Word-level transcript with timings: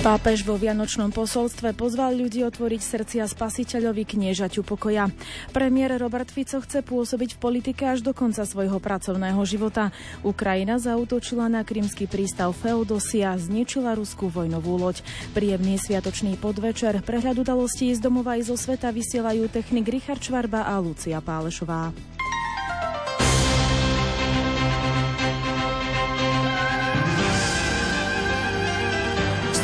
Pápež 0.00 0.48
vo 0.48 0.56
Vianočnom 0.56 1.12
posolstve 1.12 1.76
pozval 1.76 2.16
ľudí 2.16 2.40
otvoriť 2.40 2.80
srdcia 2.80 3.24
spasiteľovi 3.28 4.08
kniežaťu 4.08 4.64
pokoja. 4.64 5.12
Premiér 5.52 6.00
Robert 6.00 6.32
Fico 6.32 6.56
chce 6.56 6.80
pôsobiť 6.80 7.36
v 7.36 7.40
politike 7.44 7.84
až 7.84 8.00
do 8.00 8.16
konca 8.16 8.48
svojho 8.48 8.80
pracovného 8.80 9.36
života. 9.44 9.92
Ukrajina 10.24 10.80
zautočila 10.80 11.52
na 11.52 11.68
krymský 11.68 12.08
prístav 12.08 12.56
Feodosia, 12.56 13.36
zničila 13.36 13.92
ruskú 13.92 14.32
vojnovú 14.32 14.80
loď. 14.80 15.04
Príjemný 15.36 15.76
sviatočný 15.76 16.40
podvečer, 16.40 17.04
prehľad 17.04 17.36
udalostí 17.36 17.92
z 17.92 18.00
domova 18.00 18.40
i 18.40 18.42
zo 18.42 18.56
sveta 18.56 18.88
vysielajú 18.88 19.52
technik 19.52 19.84
Richard 19.84 20.24
Čvarba 20.24 20.64
a 20.64 20.80
Lucia 20.80 21.20
Pálešová. 21.20 21.92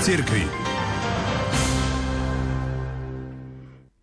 Cirkvi. 0.07 0.66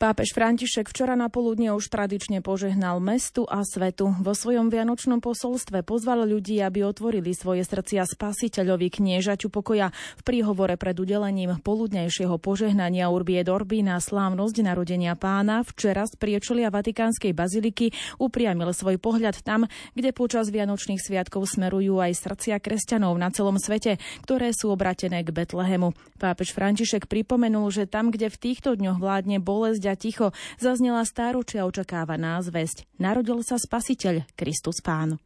Pápež 0.03 0.35
František 0.35 0.91
včera 0.91 1.15
na 1.15 1.31
poludne 1.31 1.71
už 1.71 1.87
tradične 1.87 2.43
požehnal 2.43 2.99
mestu 2.99 3.47
a 3.47 3.63
svetu. 3.63 4.11
Vo 4.19 4.35
svojom 4.35 4.67
vianočnom 4.67 5.23
posolstve 5.23 5.79
pozval 5.79 6.27
ľudí, 6.27 6.59
aby 6.59 6.83
otvorili 6.83 7.31
svoje 7.31 7.63
srdcia 7.63 8.03
spasiteľovi 8.03 8.99
kniežaťu 8.99 9.47
pokoja. 9.47 9.95
V 10.19 10.21
príhovore 10.27 10.75
pred 10.75 10.99
udelením 10.99 11.55
poludnejšieho 11.63 12.35
požehnania 12.35 13.07
Urbie 13.07 13.47
Dorby 13.47 13.79
na 13.79 14.03
slávnosť 14.03 14.59
narodenia 14.59 15.15
pána 15.15 15.63
včera 15.63 16.03
z 16.03 16.19
priečolia 16.19 16.67
Vatikánskej 16.67 17.31
baziliky 17.31 17.95
upriamil 18.19 18.75
svoj 18.75 18.99
pohľad 18.99 19.39
tam, 19.39 19.71
kde 19.95 20.11
počas 20.11 20.51
vianočných 20.51 20.99
sviatkov 20.99 21.47
smerujú 21.47 22.03
aj 22.03 22.11
srdcia 22.19 22.59
kresťanov 22.59 23.15
na 23.15 23.31
celom 23.31 23.55
svete, 23.55 24.03
ktoré 24.27 24.51
sú 24.51 24.67
obratené 24.67 25.23
k 25.23 25.31
Betlehemu. 25.31 25.95
Pápež 26.19 26.51
František 26.51 27.07
pripomenul, 27.07 27.71
že 27.71 27.87
tam, 27.87 28.11
kde 28.11 28.27
v 28.27 28.51
týchto 28.51 28.75
dňoch 28.75 28.99
vládne 28.99 29.39
bolesť 29.39 29.92
ticho, 29.97 30.35
zaznela 30.61 31.01
stáročia 31.03 31.65
očakávaná 31.65 32.39
zväzť. 32.43 32.85
Narodil 33.01 33.41
sa 33.41 33.57
spasiteľ, 33.57 34.27
Kristus 34.37 34.79
Pán. 34.83 35.17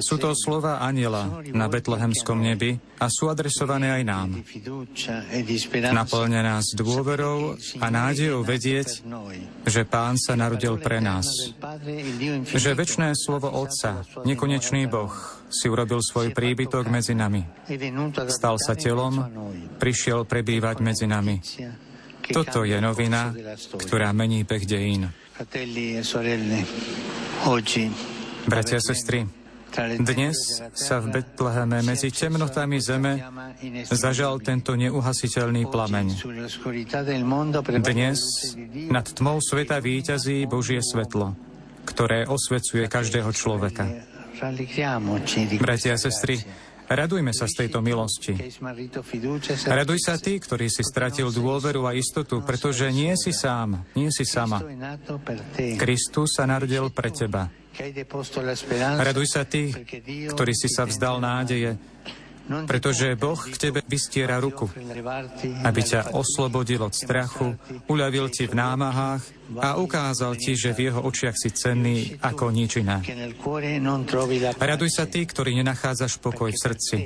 Sú 0.00 0.16
to 0.16 0.32
slova 0.32 0.80
aniela 0.80 1.44
na 1.52 1.68
betlehemskom 1.68 2.40
nebi 2.40 2.80
a 2.96 3.12
sú 3.12 3.28
adresované 3.28 3.92
aj 3.92 4.02
nám. 4.08 4.28
Naplňa 5.92 6.40
nás 6.40 6.72
dôverou 6.72 7.52
a 7.76 7.86
nádejou 7.92 8.40
vedieť, 8.40 9.04
že 9.68 9.84
Pán 9.84 10.16
sa 10.16 10.32
narodil 10.32 10.80
pre 10.80 11.04
nás. 11.04 11.28
Že 12.48 12.72
väčšné 12.72 13.12
slovo 13.20 13.52
Otca, 13.52 14.00
nekonečný 14.24 14.88
Boh, 14.88 15.12
si 15.52 15.68
urobil 15.68 16.00
svoj 16.00 16.32
príbytok 16.32 16.88
medzi 16.88 17.12
nami. 17.12 17.44
Stal 18.32 18.56
sa 18.56 18.72
telom, 18.72 19.28
prišiel 19.76 20.24
prebývať 20.24 20.80
medzi 20.80 21.04
nami. 21.04 21.36
Toto 22.32 22.64
je 22.64 22.80
novina, 22.80 23.28
ktorá 23.76 24.16
mení 24.16 24.40
beh 24.48 24.64
dejín. 24.64 25.12
Bratia 28.46 28.78
a 28.78 28.82
sestry, 28.86 29.26
dnes 29.98 30.62
sa 30.78 31.02
v 31.02 31.10
Betleheme 31.10 31.82
medzi 31.82 32.14
temnotami 32.14 32.78
zeme 32.78 33.18
zažal 33.90 34.38
tento 34.38 34.78
neuhasiteľný 34.78 35.66
plameň. 35.66 36.06
Dnes 37.82 38.20
nad 38.94 39.06
tmou 39.10 39.42
sveta 39.42 39.82
výťazí 39.82 40.46
Božie 40.46 40.78
svetlo, 40.86 41.34
ktoré 41.82 42.30
osvecuje 42.30 42.86
každého 42.86 43.34
človeka. 43.34 43.90
Bratia 45.58 45.98
a 45.98 45.98
sestry, 45.98 46.38
Radujme 46.92 47.32
sa 47.32 47.48
z 47.48 47.64
tejto 47.64 47.80
milosti. 47.80 48.36
Raduj 49.64 49.98
sa 50.04 50.20
ty, 50.20 50.36
ktorý 50.36 50.68
si 50.68 50.84
stratil 50.84 51.32
dôveru 51.32 51.88
a 51.88 51.96
istotu, 51.96 52.44
pretože 52.44 52.84
nie 52.92 53.16
si 53.16 53.32
sám, 53.32 53.80
nie 53.96 54.12
si 54.12 54.28
sama. 54.28 54.60
Kristus 55.80 56.36
sa 56.36 56.44
narodil 56.44 56.92
pre 56.92 57.08
teba. 57.08 57.48
Raduj 59.00 59.26
sa 59.32 59.48
ty, 59.48 59.72
ktorý 60.28 60.52
si 60.52 60.68
sa 60.68 60.84
vzdal 60.84 61.16
nádeje, 61.24 61.80
pretože 62.66 63.14
Boh 63.14 63.38
k 63.38 63.56
tebe 63.56 63.80
vystiera 63.86 64.42
ruku, 64.42 64.66
aby 65.62 65.80
ťa 65.82 66.14
oslobodil 66.16 66.82
od 66.82 66.94
strachu, 66.94 67.54
uľavil 67.86 68.28
ti 68.28 68.50
v 68.50 68.58
námahách 68.58 69.22
a 69.60 69.76
ukázal 69.78 70.34
ti, 70.40 70.56
že 70.56 70.72
v 70.72 70.90
jeho 70.90 71.00
očiach 71.04 71.36
si 71.36 71.52
cenný 71.52 72.18
ako 72.18 72.50
nič 72.50 72.80
iné. 72.80 72.98
Raduj 74.58 74.90
sa 74.90 75.04
ty, 75.06 75.20
ktorý 75.22 75.54
nenachádzaš 75.60 76.18
pokoj 76.18 76.50
v 76.50 76.58
srdci, 76.58 76.96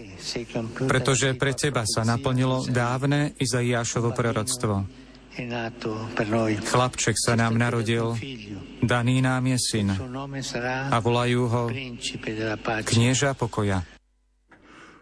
pretože 0.87 1.35
pre 1.35 1.53
teba 1.53 1.83
sa 1.85 2.07
naplnilo 2.07 2.65
dávne 2.71 3.35
Izaiášovo 3.37 4.15
proroctvo. 4.15 4.87
Chlapček 6.65 7.17
sa 7.21 7.37
nám 7.37 7.61
narodil, 7.61 8.17
daný 8.81 9.21
nám 9.21 9.45
je 9.53 9.59
syn 9.61 9.93
a 10.65 10.97
volajú 10.97 11.43
ho 11.45 11.65
knieža 12.89 13.37
pokoja. 13.37 13.96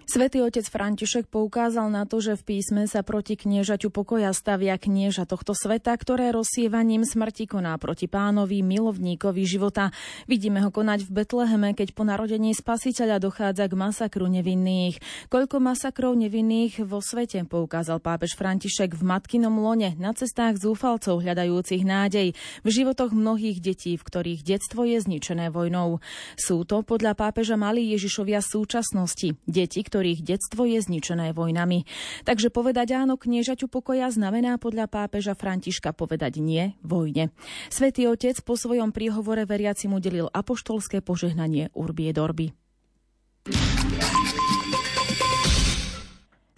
Svetý 0.04 0.44
otec 0.44 0.68
František 0.68 1.32
poukázal 1.32 1.88
na 1.88 2.04
to, 2.04 2.20
že 2.20 2.36
v 2.36 2.60
písme 2.60 2.84
sa 2.84 3.00
proti 3.00 3.40
kniežaťu 3.40 3.88
pokoja 3.88 4.36
stavia 4.36 4.76
knieža 4.76 5.24
tohto 5.24 5.56
sveta, 5.56 5.96
ktoré 5.96 6.28
rozsievaním 6.28 7.08
smrti 7.08 7.48
koná 7.48 7.72
proti 7.80 8.04
pánovi, 8.04 8.60
milovníkovi 8.60 9.48
života. 9.48 9.96
Vidíme 10.28 10.60
ho 10.60 10.68
konať 10.68 11.08
v 11.08 11.24
Betleheme, 11.24 11.72
keď 11.72 11.96
po 11.96 12.04
narodení 12.04 12.52
spasiteľa 12.52 13.16
dochádza 13.16 13.64
k 13.64 13.80
masakru 13.80 14.28
nevinných. 14.28 15.00
Koľko 15.32 15.64
masakrov 15.64 16.12
nevinných 16.20 16.84
vo 16.84 17.00
svete, 17.00 17.40
poukázal 17.48 18.04
pápež 18.04 18.36
František 18.36 18.92
v 19.00 19.08
matkinom 19.08 19.56
lone 19.56 19.96
na 19.96 20.12
cestách 20.12 20.60
zúfalcov 20.60 21.24
hľadajúcich 21.24 21.80
nádej, 21.80 22.36
v 22.60 22.68
životoch 22.68 23.08
mnohých 23.08 23.56
detí, 23.64 23.96
v 23.96 24.04
ktorých 24.04 24.44
detstvo 24.44 24.84
je 24.84 25.00
zničené 25.00 25.48
vojnou. 25.48 26.04
Sú 26.36 26.68
to 26.68 26.84
podľa 26.84 27.16
pápeža 27.16 27.56
malí 27.56 27.88
Ježišovia 27.96 28.44
súčasnosti, 28.44 29.40
deti, 29.48 29.80
ktorých 29.94 30.26
detstvo 30.26 30.66
je 30.66 30.82
zničené 30.82 31.30
vojnami. 31.30 31.86
Takže 32.26 32.50
povedať 32.50 32.98
áno 32.98 33.14
kniežaťu 33.14 33.70
pokoja 33.70 34.10
znamená 34.10 34.58
podľa 34.58 34.90
pápeža 34.90 35.38
Františka 35.38 35.94
povedať 35.94 36.42
nie 36.42 36.74
vojne. 36.82 37.30
Svetý 37.70 38.10
otec 38.10 38.34
po 38.42 38.58
svojom 38.58 38.90
príhovore 38.90 39.46
veriaci 39.46 39.86
mu 39.86 40.02
delil 40.02 40.26
apoštolské 40.34 40.98
požehnanie 40.98 41.70
Urbie 41.78 42.10
Dorby. 42.10 42.50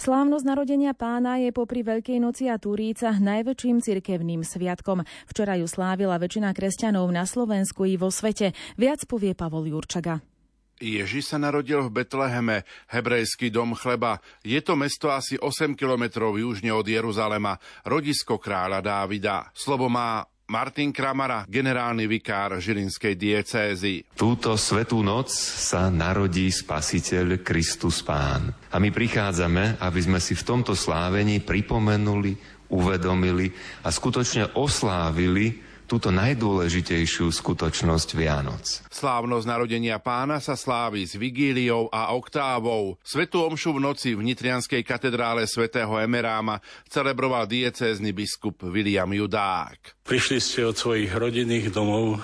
Slávnosť 0.00 0.44
narodenia 0.48 0.96
pána 0.96 1.36
je 1.36 1.52
popri 1.52 1.84
Veľkej 1.84 2.16
noci 2.22 2.48
a 2.48 2.56
Turíca 2.56 3.12
najväčším 3.20 3.84
cirkevným 3.84 4.48
sviatkom. 4.48 5.04
Včera 5.28 5.60
ju 5.60 5.68
slávila 5.68 6.16
väčšina 6.16 6.56
kresťanov 6.56 7.10
na 7.12 7.28
Slovensku 7.28 7.84
i 7.84 8.00
vo 8.00 8.08
svete. 8.08 8.56
Viac 8.80 9.04
povie 9.04 9.36
Pavol 9.36 9.68
Jurčaga. 9.68 10.24
Ježiš 10.76 11.32
sa 11.32 11.38
narodil 11.40 11.80
v 11.88 12.02
Betleheme, 12.02 12.68
hebrejský 12.92 13.48
dom 13.48 13.72
chleba. 13.72 14.20
Je 14.44 14.60
to 14.60 14.76
mesto 14.76 15.08
asi 15.08 15.40
8 15.40 15.72
kilometrov 15.72 16.36
južne 16.36 16.68
od 16.72 16.84
Jeruzalema, 16.84 17.56
rodisko 17.88 18.36
kráľa 18.36 18.84
Dávida. 18.84 19.48
Slovo 19.56 19.88
má 19.88 20.20
Martin 20.46 20.94
Kramara, 20.94 21.42
generálny 21.50 22.06
vikár 22.06 22.62
Žilinskej 22.62 23.18
diecézy. 23.18 24.06
Túto 24.14 24.54
svetú 24.54 25.02
noc 25.02 25.34
sa 25.34 25.90
narodí 25.90 26.46
spasiteľ 26.54 27.42
Kristus 27.42 27.98
Pán. 28.06 28.54
A 28.70 28.78
my 28.78 28.94
prichádzame, 28.94 29.82
aby 29.82 30.00
sme 30.00 30.22
si 30.22 30.38
v 30.38 30.46
tomto 30.46 30.78
slávení 30.78 31.42
pripomenuli, 31.42 32.38
uvedomili 32.70 33.50
a 33.82 33.90
skutočne 33.90 34.54
oslávili 34.54 35.65
túto 35.86 36.10
najdôležitejšiu 36.10 37.30
skutočnosť 37.30 38.08
Vianoc. 38.18 38.84
Slávnosť 38.90 39.46
narodenia 39.46 40.02
pána 40.02 40.42
sa 40.42 40.58
slávi 40.58 41.06
s 41.06 41.14
vigíliou 41.14 41.86
a 41.94 42.12
oktávou. 42.12 42.98
Svetú 43.06 43.46
omšu 43.46 43.78
v 43.78 43.82
noci 43.86 44.12
v 44.18 44.26
Nitrianskej 44.26 44.82
katedrále 44.82 45.46
svätého 45.46 45.94
Emeráma 45.96 46.58
celebroval 46.90 47.46
diecézny 47.46 48.10
biskup 48.10 48.66
William 48.66 49.08
Judák. 49.08 50.02
Prišli 50.02 50.38
ste 50.42 50.66
od 50.66 50.74
svojich 50.74 51.14
rodinných 51.14 51.70
domov, 51.70 52.18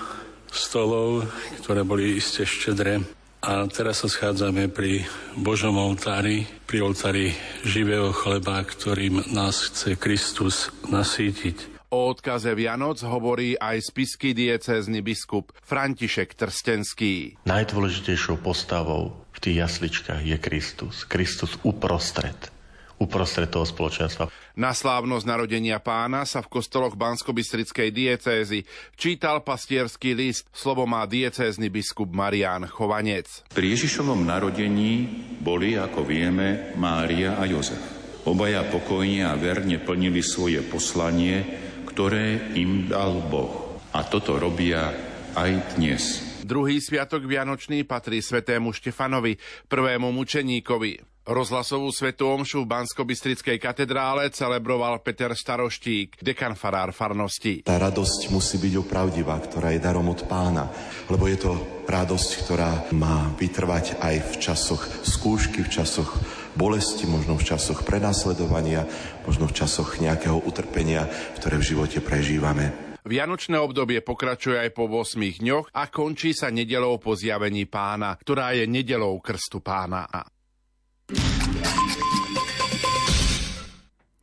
stolov, 0.51 1.25
ktoré 1.63 1.81
boli 1.87 2.19
iste 2.19 2.45
štedré. 2.45 3.01
A 3.43 3.67
teraz 3.67 3.99
sa 3.99 4.07
schádzame 4.07 4.71
pri 4.71 5.03
Božom 5.35 5.75
oltári, 5.75 6.47
pri 6.63 6.79
oltári 6.79 7.35
živého 7.67 8.15
chleba, 8.15 8.63
ktorým 8.63 9.35
nás 9.35 9.67
chce 9.67 9.99
Kristus 9.99 10.71
nasítiť. 10.87 11.72
O 11.93 12.09
odkaze 12.09 12.57
Vianoc 12.57 13.05
hovorí 13.05 13.53
aj 13.53 13.93
spisky 13.93 14.33
diecézny 14.33 15.05
biskup 15.05 15.53
František 15.61 16.33
Trstenský. 16.33 17.37
Najdôležitejšou 17.45 18.41
postavou 18.41 19.13
v 19.29 19.37
tých 19.37 19.61
jasličkách 19.61 20.25
je 20.25 20.37
Kristus. 20.41 21.05
Kristus 21.05 21.53
uprostred 21.61 22.49
uprostred 22.97 23.51
toho 23.51 23.67
spoločenstva. 23.67 24.31
Na 24.55 24.71
slávnosť 24.71 25.25
narodenia 25.27 25.83
pána 25.83 26.23
sa 26.23 26.39
v 26.39 26.47
kostoloch 26.55 26.95
Bansko-Bystrickej 26.95 27.91
diecézy 27.91 28.63
čítal 28.95 29.43
pastierský 29.43 30.15
list, 30.15 30.47
slovo 30.55 30.87
má 30.87 31.03
diecézny 31.03 31.67
biskup 31.67 32.07
Marián 32.15 32.63
Chovanec. 32.63 33.43
Pri 33.51 33.75
Ježišovom 33.75 34.23
narodení 34.23 35.03
boli, 35.43 35.75
ako 35.75 36.07
vieme, 36.07 36.71
Mária 36.79 37.35
a 37.35 37.43
Jozef. 37.43 37.81
Obaja 38.23 38.63
pokojne 38.63 39.27
a 39.27 39.35
verne 39.35 39.83
plnili 39.83 40.23
svoje 40.23 40.63
poslanie, 40.63 41.62
ktoré 41.93 42.57
im 42.57 42.89
dal 42.89 43.21
Boh. 43.29 43.77
A 43.93 44.01
toto 44.01 44.41
robia 44.41 44.89
aj 45.37 45.77
dnes. 45.77 46.33
Druhý 46.41 46.81
sviatok 46.81 47.29
Vianočný 47.29 47.85
patrí 47.85 48.17
svetému 48.17 48.73
Štefanovi, 48.73 49.37
prvému 49.69 50.09
mučeníkovi. 50.09 51.13
Rozhlasovú 51.23 51.87
svetú 51.95 52.27
omšu 52.35 52.67
v 52.67 52.71
bansko 52.75 53.07
katedrále 53.55 54.27
celebroval 54.27 54.99
Peter 54.99 55.31
Staroštík, 55.31 56.19
dekan 56.19 56.51
farár 56.51 56.91
farnosti. 56.91 57.63
Tá 57.63 57.79
radosť 57.79 58.27
musí 58.27 58.59
byť 58.59 58.73
opravdivá, 58.83 59.39
ktorá 59.39 59.71
je 59.71 59.79
darom 59.79 60.11
od 60.11 60.27
pána, 60.27 60.67
lebo 61.07 61.31
je 61.31 61.39
to 61.39 61.55
radosť, 61.87 62.29
ktorá 62.43 62.91
má 62.91 63.31
vytrvať 63.39 64.03
aj 64.03 64.15
v 64.19 64.33
časoch 64.35 64.83
skúšky, 65.07 65.63
v 65.63 65.71
časoch 65.71 66.11
bolesti, 66.53 67.09
možno 67.09 67.37
v 67.37 67.45
časoch 67.45 67.85
prenasledovania, 67.85 68.85
možno 69.25 69.49
v 69.49 69.57
časoch 69.57 69.97
nejakého 70.01 70.37
utrpenia, 70.43 71.09
ktoré 71.37 71.59
v 71.59 71.67
živote 71.75 71.99
prežívame. 72.01 72.93
Vianočné 73.03 73.59
obdobie 73.59 73.99
pokračuje 73.99 74.63
aj 74.63 74.69
po 74.71 74.87
8 74.87 75.43
dňoch 75.43 75.75
a 75.75 75.91
končí 75.91 76.31
sa 76.31 76.47
nedelou 76.47 76.95
po 77.03 77.19
zjavení 77.19 77.67
pána, 77.67 78.15
ktorá 78.15 78.55
je 78.55 78.63
nedelou 78.63 79.19
krstu 79.19 79.59
pána. 79.59 80.07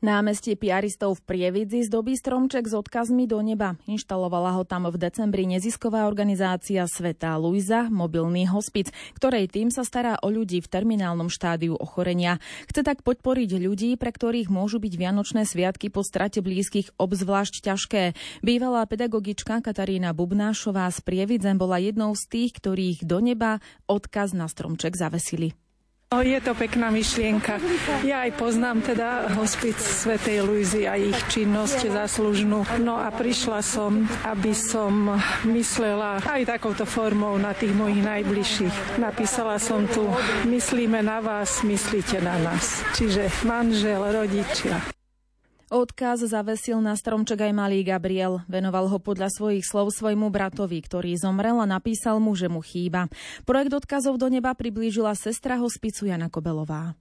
Námestie 0.00 0.56
piaristov 0.56 1.20
v 1.20 1.24
Prievidzi 1.28 1.84
zdobí 1.84 2.16
stromček 2.16 2.64
s 2.64 2.72
odkazmi 2.72 3.28
do 3.28 3.36
neba. 3.44 3.76
Inštalovala 3.84 4.56
ho 4.56 4.64
tam 4.64 4.88
v 4.88 4.96
decembri 4.96 5.44
nezisková 5.44 6.08
organizácia 6.08 6.88
Sveta 6.88 7.36
Luisa, 7.36 7.84
mobilný 7.92 8.48
hospic, 8.48 8.88
ktorej 9.20 9.52
tým 9.52 9.68
sa 9.68 9.84
stará 9.84 10.16
o 10.24 10.32
ľudí 10.32 10.64
v 10.64 10.72
terminálnom 10.72 11.28
štádiu 11.28 11.76
ochorenia. 11.76 12.40
Chce 12.72 12.80
tak 12.80 13.04
podporiť 13.04 13.60
ľudí, 13.60 14.00
pre 14.00 14.08
ktorých 14.08 14.48
môžu 14.48 14.80
byť 14.80 14.92
Vianočné 14.96 15.44
sviatky 15.44 15.92
po 15.92 16.00
strate 16.00 16.40
blízkych 16.40 16.96
obzvlášť 16.96 17.60
ťažké. 17.60 18.02
Bývalá 18.40 18.88
pedagogička 18.88 19.60
Katarína 19.60 20.16
Bubnášová 20.16 20.88
z 20.96 21.04
Prievidzem 21.04 21.60
bola 21.60 21.76
jednou 21.76 22.16
z 22.16 22.24
tých, 22.24 22.56
ktorých 22.56 23.04
do 23.04 23.20
neba 23.20 23.60
odkaz 23.84 24.32
na 24.32 24.48
stromček 24.48 24.96
zavesili. 24.96 25.52
Je 26.10 26.42
to 26.42 26.58
pekná 26.58 26.90
myšlienka. 26.90 27.62
Ja 28.02 28.26
aj 28.26 28.34
poznám 28.34 28.82
teda 28.82 29.30
hospic 29.38 29.78
Svetej 29.78 30.42
Luizy 30.42 30.82
a 30.82 30.98
ich 30.98 31.14
činnosť 31.30 31.86
zaslužnú. 31.86 32.66
No 32.82 32.98
a 32.98 33.14
prišla 33.14 33.62
som, 33.62 34.10
aby 34.26 34.50
som 34.50 35.14
myslela 35.46 36.18
aj 36.26 36.50
takouto 36.50 36.82
formou 36.82 37.38
na 37.38 37.54
tých 37.54 37.70
mojich 37.78 38.02
najbližších. 38.02 38.98
Napísala 38.98 39.62
som 39.62 39.86
tu, 39.86 40.02
myslíme 40.50 40.98
na 40.98 41.22
vás, 41.22 41.62
myslíte 41.62 42.18
na 42.18 42.34
nás. 42.42 42.82
Čiže 42.98 43.30
manžel, 43.46 44.02
rodičia. 44.02 44.99
Odkaz 45.70 46.26
zavesil 46.26 46.82
na 46.82 46.98
stromček 46.98 47.46
aj 47.46 47.54
malý 47.54 47.86
Gabriel. 47.86 48.42
Venoval 48.50 48.90
ho 48.90 48.98
podľa 48.98 49.30
svojich 49.30 49.62
slov 49.62 49.94
svojmu 49.94 50.26
bratovi, 50.26 50.82
ktorý 50.82 51.14
zomrel 51.14 51.62
a 51.62 51.66
napísal 51.70 52.18
mu, 52.18 52.34
že 52.34 52.50
mu 52.50 52.58
chýba. 52.58 53.06
Projekt 53.46 53.78
odkazov 53.78 54.18
do 54.18 54.26
neba 54.26 54.50
priblížila 54.50 55.14
sestra 55.14 55.62
hospicu 55.62 56.10
Jana 56.10 56.26
Kobelová. 56.26 56.98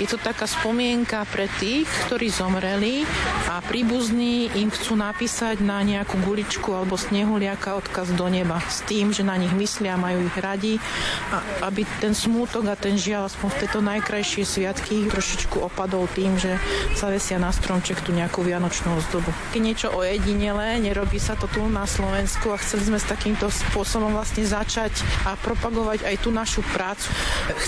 Je 0.00 0.06
to 0.08 0.16
taká 0.16 0.48
spomienka 0.48 1.26
pre 1.28 1.50
tých, 1.60 1.84
ktorí 2.08 2.32
zomreli 2.32 3.04
a 3.52 3.60
príbuzní 3.60 4.48
im 4.56 4.72
chcú 4.72 4.96
napísať 4.96 5.60
na 5.60 5.84
nejakú 5.84 6.16
guličku 6.24 6.72
alebo 6.72 6.96
snehuliaka 6.96 7.76
odkaz 7.76 8.14
do 8.16 8.24
neba 8.32 8.62
s 8.64 8.80
tým, 8.88 9.12
že 9.12 9.26
na 9.26 9.36
nich 9.36 9.52
myslia, 9.52 10.00
majú 10.00 10.24
ich 10.24 10.36
radi 10.40 10.80
a 11.28 11.68
aby 11.68 11.84
ten 12.00 12.16
smútok 12.16 12.72
a 12.72 12.78
ten 12.78 12.96
žiaľ 12.96 13.28
aspoň 13.28 13.48
v 13.52 13.60
tejto 13.66 13.80
najkrajšie 13.84 14.42
sviatky 14.48 15.12
trošičku 15.12 15.60
opadol 15.60 16.08
tým, 16.16 16.40
že 16.40 16.56
zavesia 16.96 17.36
na 17.36 17.52
stromček 17.52 18.00
tú 18.00 18.16
nejakú 18.16 18.40
vianočnú 18.40 18.96
ozdobu. 18.96 19.28
Keď 19.52 19.60
niečo 19.60 19.88
ojedinele, 19.92 20.80
nerobí 20.80 21.20
sa 21.20 21.36
to 21.36 21.50
tu 21.50 21.60
na 21.68 21.84
Slovensku 21.84 22.50
a 22.54 22.60
chceli 22.60 22.88
sme 22.88 22.98
s 22.98 23.06
takýmto 23.06 23.52
spôsobom 23.52 24.16
vlastne 24.16 24.46
začať 24.46 24.92
a 25.28 25.36
propagovať 25.36 26.08
aj 26.08 26.16
tú 26.22 26.30
našu 26.32 26.64
prácu. 26.72 27.10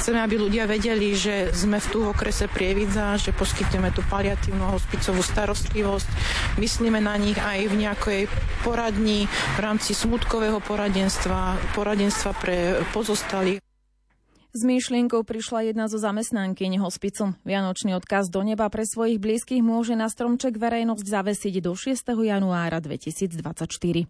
Chceme, 0.01 0.23
aby 0.23 0.41
ľudia 0.41 0.65
vedeli, 0.65 1.13
že 1.13 1.53
sme 1.53 1.79
v 1.79 1.87
tú 1.91 2.01
okrese 2.15 2.47
Prievidza, 2.47 3.19
že 3.19 3.35
poskytneme 3.35 3.91
tú 3.91 4.07
paliatívnu 4.07 4.71
hospicovú 4.71 5.19
starostlivosť. 5.19 6.07
Myslíme 6.63 7.03
na 7.03 7.19
nich 7.19 7.35
aj 7.35 7.67
v 7.67 7.75
nejakej 7.75 8.23
poradni 8.63 9.27
v 9.27 9.59
rámci 9.59 9.99
smutkového 9.99 10.63
poradenstva, 10.63 11.59
poradenstva 11.75 12.31
pre 12.39 12.87
pozostalých. 12.95 13.59
S 14.55 14.63
myšlienkou 14.63 15.27
prišla 15.27 15.75
jedna 15.75 15.91
zo 15.91 15.99
zamestnankyň 15.99 16.79
hospicu. 16.79 17.35
Vianočný 17.43 17.99
odkaz 17.99 18.31
do 18.31 18.47
neba 18.47 18.71
pre 18.71 18.87
svojich 18.87 19.19
blízkych 19.19 19.67
môže 19.67 19.99
na 19.99 20.07
stromček 20.07 20.55
verejnosť 20.55 21.03
zavesiť 21.03 21.59
do 21.59 21.75
6. 21.75 22.15
januára 22.23 22.79
2024. 22.79 24.07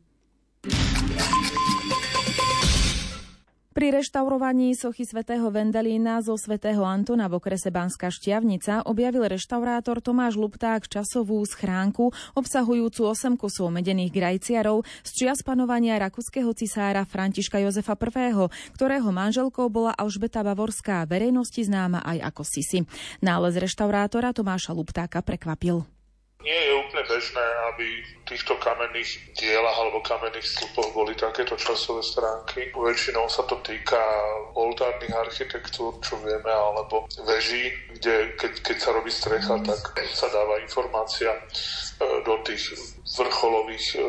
Pri 3.75 3.91
reštaurovaní 3.91 4.79
sochy 4.79 5.03
svätého 5.03 5.51
Vendelína 5.51 6.23
zo 6.23 6.39
svätého 6.39 6.87
Antona 6.87 7.27
v 7.27 7.43
okrese 7.43 7.75
Banská 7.75 8.07
Štiavnica 8.07 8.87
objavil 8.87 9.27
reštaurátor 9.27 9.99
Tomáš 9.99 10.39
Lupták 10.39 10.87
časovú 10.87 11.43
schránku 11.43 12.15
obsahujúcu 12.39 13.03
8 13.11 13.35
kusov 13.35 13.75
medených 13.75 14.15
grajciarov 14.15 14.87
z 15.03 15.11
čias 15.11 15.43
panovania 15.43 15.99
rakúskeho 15.99 16.55
cisára 16.55 17.03
Františka 17.03 17.59
Jozefa 17.59 17.99
I., 17.99 18.47
ktorého 18.79 19.11
manželkou 19.11 19.67
bola 19.67 19.91
Alžbeta 19.91 20.47
Bavorská, 20.47 21.03
verejnosti 21.11 21.67
známa 21.67 21.99
aj 22.07 22.31
ako 22.31 22.47
Sisi. 22.47 22.87
Nález 23.27 23.59
reštaurátora 23.59 24.31
Tomáša 24.31 24.71
Luptáka 24.71 25.19
prekvapil. 25.19 25.94
Nie 26.45 26.61
je 26.69 26.73
úplne 26.77 27.05
bežné, 27.09 27.47
aby 27.73 27.87
v 28.05 28.13
týchto 28.29 28.61
kamenných 28.61 29.33
dielach 29.33 29.81
alebo 29.81 30.05
kamenných 30.05 30.45
slupoch 30.45 30.93
boli 30.93 31.17
takéto 31.17 31.57
časové 31.57 32.05
stránky. 32.05 32.69
Väčšinou 32.77 33.33
sa 33.33 33.49
to 33.49 33.57
týka 33.65 33.97
oltárnych 34.53 35.17
architektúr, 35.17 35.97
čo 36.05 36.21
vieme, 36.21 36.53
alebo 36.53 37.09
veží, 37.25 37.73
kde 37.97 38.37
keď, 38.37 38.53
keď 38.61 38.77
sa 38.77 38.91
robí 38.93 39.09
strecha, 39.09 39.57
tak 39.65 39.81
sa 40.13 40.29
dáva 40.29 40.61
informácia 40.61 41.33
e, 41.33 41.41
do 42.29 42.37
tých 42.45 42.77
vrcholových 43.09 43.87
e, 43.97 44.05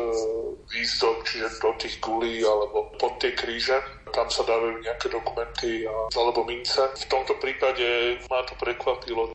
výzdob, 0.76 1.24
čiže 1.24 1.56
do 1.64 1.72
tých 1.80 1.96
gulí 2.04 2.44
alebo 2.44 2.92
pod 3.00 3.16
tie 3.16 3.32
kríže. 3.32 3.80
Tam 4.12 4.28
sa 4.28 4.44
dávajú 4.44 4.84
nejaké 4.84 5.08
dokumenty 5.08 5.88
alebo 5.88 6.44
mince. 6.44 6.84
V 7.00 7.06
tomto 7.08 7.40
prípade 7.40 8.20
ma 8.28 8.44
to 8.44 8.52
prekvapilo. 8.60 9.32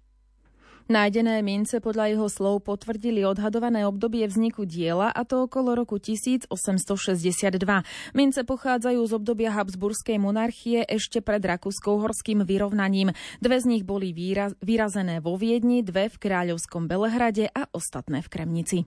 Nájdené 0.91 1.39
mince 1.39 1.79
podľa 1.79 2.11
jeho 2.11 2.27
slov 2.27 2.67
potvrdili 2.67 3.23
odhadované 3.23 3.87
obdobie 3.87 4.27
vzniku 4.27 4.67
diela 4.67 5.07
a 5.07 5.23
to 5.23 5.47
okolo 5.47 5.71
roku 5.71 6.03
1862. 6.03 6.51
Mince 8.11 8.43
pochádzajú 8.43 8.99
z 8.99 9.11
obdobia 9.15 9.55
Habsburskej 9.55 10.19
monarchie 10.19 10.83
ešte 10.83 11.23
pred 11.23 11.39
Rakúskou-horským 11.39 12.43
vyrovnaním. 12.43 13.15
Dve 13.39 13.63
z 13.63 13.71
nich 13.71 13.87
boli 13.87 14.11
výraz- 14.11 14.59
vyrazené 14.59 15.23
vo 15.23 15.39
Viedni, 15.39 15.79
dve 15.79 16.11
v 16.11 16.19
Kráľovskom 16.27 16.91
Belehrade 16.91 17.47
a 17.47 17.71
ostatné 17.71 18.19
v 18.19 18.27
Kremnici. 18.27 18.83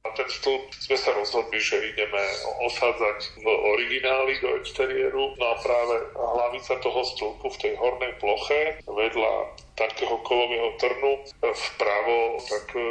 A 0.00 0.08
ten 0.16 0.24
stĺp 0.32 0.72
sme 0.72 0.96
sa 0.96 1.12
rozhodli, 1.12 1.60
že 1.60 1.76
ideme 1.76 2.24
osádzať 2.64 3.36
v 3.36 3.46
origináli 3.46 4.40
do 4.40 4.56
exteriéru. 4.56 5.36
No 5.36 5.44
a 5.44 5.60
práve 5.60 5.96
hlavica 6.16 6.80
toho 6.80 7.04
stĺpu 7.04 7.46
v 7.52 7.60
tej 7.60 7.72
hornej 7.76 8.16
ploche 8.16 8.80
vedľa 8.88 9.32
takého 9.76 10.16
kovového 10.24 10.72
trnu 10.80 11.12
vpravo, 11.44 12.40
tak 12.48 12.64
e, 12.74 12.82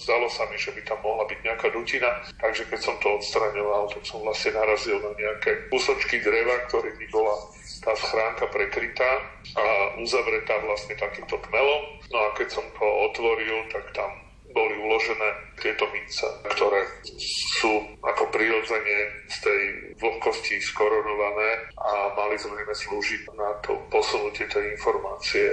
zdalo 0.00 0.32
sa 0.32 0.48
mi, 0.48 0.56
že 0.56 0.72
by 0.72 0.80
tam 0.88 1.04
mohla 1.04 1.28
byť 1.28 1.38
nejaká 1.44 1.68
dutina, 1.76 2.08
takže 2.40 2.64
keď 2.72 2.80
som 2.88 2.96
to 3.04 3.20
odstraňoval, 3.20 3.92
tak 3.92 4.02
som 4.08 4.24
vlastne 4.24 4.56
narazil 4.56 4.96
na 4.96 5.12
nejaké 5.20 5.68
kúsočky 5.68 6.24
dreva, 6.24 6.56
ktorými 6.72 7.04
bola 7.12 7.36
tá 7.84 7.92
schránka 8.00 8.48
prekrytá 8.48 9.28
a 9.60 9.64
uzavretá 10.00 10.56
vlastne 10.64 10.96
takýmto 10.96 11.36
tmelom. 11.36 12.00
No 12.08 12.16
a 12.16 12.28
keď 12.32 12.48
som 12.48 12.64
to 12.80 12.86
otvoril, 13.12 13.68
tak 13.68 13.84
tam 13.92 14.29
boli 14.50 14.74
uložené 14.80 15.30
tieto 15.60 15.86
mince, 15.92 16.26
ktoré 16.50 16.82
sú 17.58 17.72
ako 18.02 18.32
prirodzene 18.32 19.28
z 19.28 19.36
tej 19.44 19.60
vlhkosti 20.00 20.58
skoronované 20.62 21.68
a 21.76 22.12
mali 22.16 22.36
zrejme 22.40 22.74
slúžiť 22.74 23.22
na 23.36 23.54
to 23.62 23.76
posunutie 23.92 24.48
tej 24.48 24.74
informácie 24.74 25.44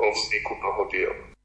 o 0.00 0.06
vzniku 0.14 0.52
toho 0.62 0.82
diela. 0.88 1.35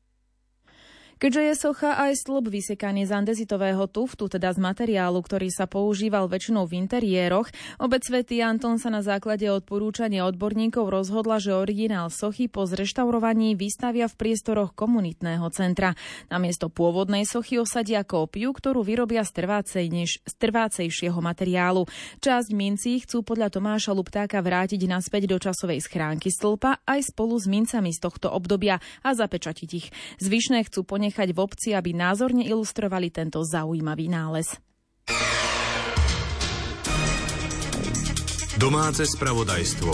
Keďže 1.22 1.42
je 1.46 1.54
socha 1.54 2.01
aj 2.01 2.18
stĺp 2.18 2.50
vysekaný 2.50 3.06
z 3.06 3.13
andezitového 3.13 3.86
tuftu, 3.86 4.25
teda 4.25 4.58
z 4.58 4.58
materiálu, 4.58 5.22
ktorý 5.22 5.54
sa 5.54 5.70
používal 5.70 6.25
väčšinou 6.25 6.66
v 6.66 6.82
interiéroch, 6.82 7.46
obec 7.78 8.01
svätý 8.01 8.42
Anton 8.42 8.82
sa 8.82 8.90
na 8.90 9.06
základe 9.06 9.46
odporúčania 9.46 10.25
odborníkov 10.25 10.90
rozhodla, 10.90 11.38
že 11.38 11.54
originál 11.54 12.10
sochy 12.10 12.50
po 12.50 12.66
zreštaurovaní 12.66 13.54
vystavia 13.54 14.10
v 14.10 14.18
priestoroch 14.18 14.74
komunitného 14.74 15.46
centra. 15.54 15.94
Namiesto 16.34 16.74
pôvodnej 16.74 17.30
sochy 17.30 17.62
osadia 17.62 18.01
kópiu, 18.01 18.50
ktorú 18.50 18.82
vyrobia 18.82 19.22
z, 19.22 19.46
trvácej 19.46 19.94
než, 19.94 20.25
z 20.25 20.34
trvácejšieho 20.42 21.22
materiálu. 21.22 21.86
Časť 22.18 22.50
mincí 22.50 22.98
chcú 23.06 23.22
podľa 23.22 23.54
Tomáša 23.54 23.94
Luptáka 23.94 24.42
vrátiť 24.42 24.90
naspäť 24.90 25.30
do 25.30 25.38
časovej 25.38 25.86
schránky 25.86 26.34
stĺpa 26.34 26.82
aj 26.82 27.13
spolu 27.13 27.38
s 27.38 27.46
mincami 27.46 27.94
z 27.94 28.10
tohto 28.10 28.34
obdobia 28.34 28.82
a 29.06 29.13
zapečatiť 29.13 29.70
ich. 29.70 29.94
Zvyšné 30.18 30.66
chcú 30.66 30.82
ponechať 30.82 31.10
nechať 31.12 31.36
v 31.36 31.39
obci, 31.44 31.75
aby 31.75 31.91
názorne 31.91 32.48
ilustrovali 32.48 33.12
tento 33.12 33.44
zaujímavý 33.44 34.08
nález. 34.08 34.56
Domáce 38.56 39.03
spravodajstvo. 39.03 39.91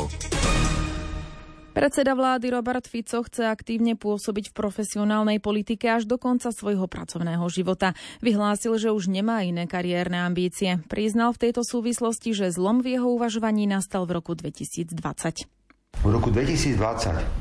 Predseda 1.74 2.18
vlády 2.18 2.50
Robert 2.50 2.90
Fico 2.90 3.22
chce 3.22 3.46
aktívne 3.46 3.94
pôsobiť 3.94 4.50
v 4.50 4.58
profesionálnej 4.58 5.38
politike 5.38 5.86
až 5.86 6.10
do 6.10 6.18
konca 6.18 6.50
svojho 6.50 6.90
pracovného 6.90 7.46
života. 7.54 7.94
Vyhlásil, 8.18 8.82
že 8.82 8.90
už 8.90 9.14
nemá 9.14 9.46
iné 9.46 9.70
kariérne 9.70 10.18
ambície. 10.18 10.82
Priznal 10.90 11.38
v 11.38 11.50
tejto 11.50 11.62
súvislosti, 11.62 12.34
že 12.34 12.50
zlom 12.50 12.82
v 12.82 12.98
jeho 12.98 13.14
uvažovaní 13.14 13.70
nastal 13.70 14.10
v 14.10 14.18
roku 14.18 14.34
2020. 14.34 15.46
V 16.06 16.14
roku 16.14 16.30
2020 16.30 16.78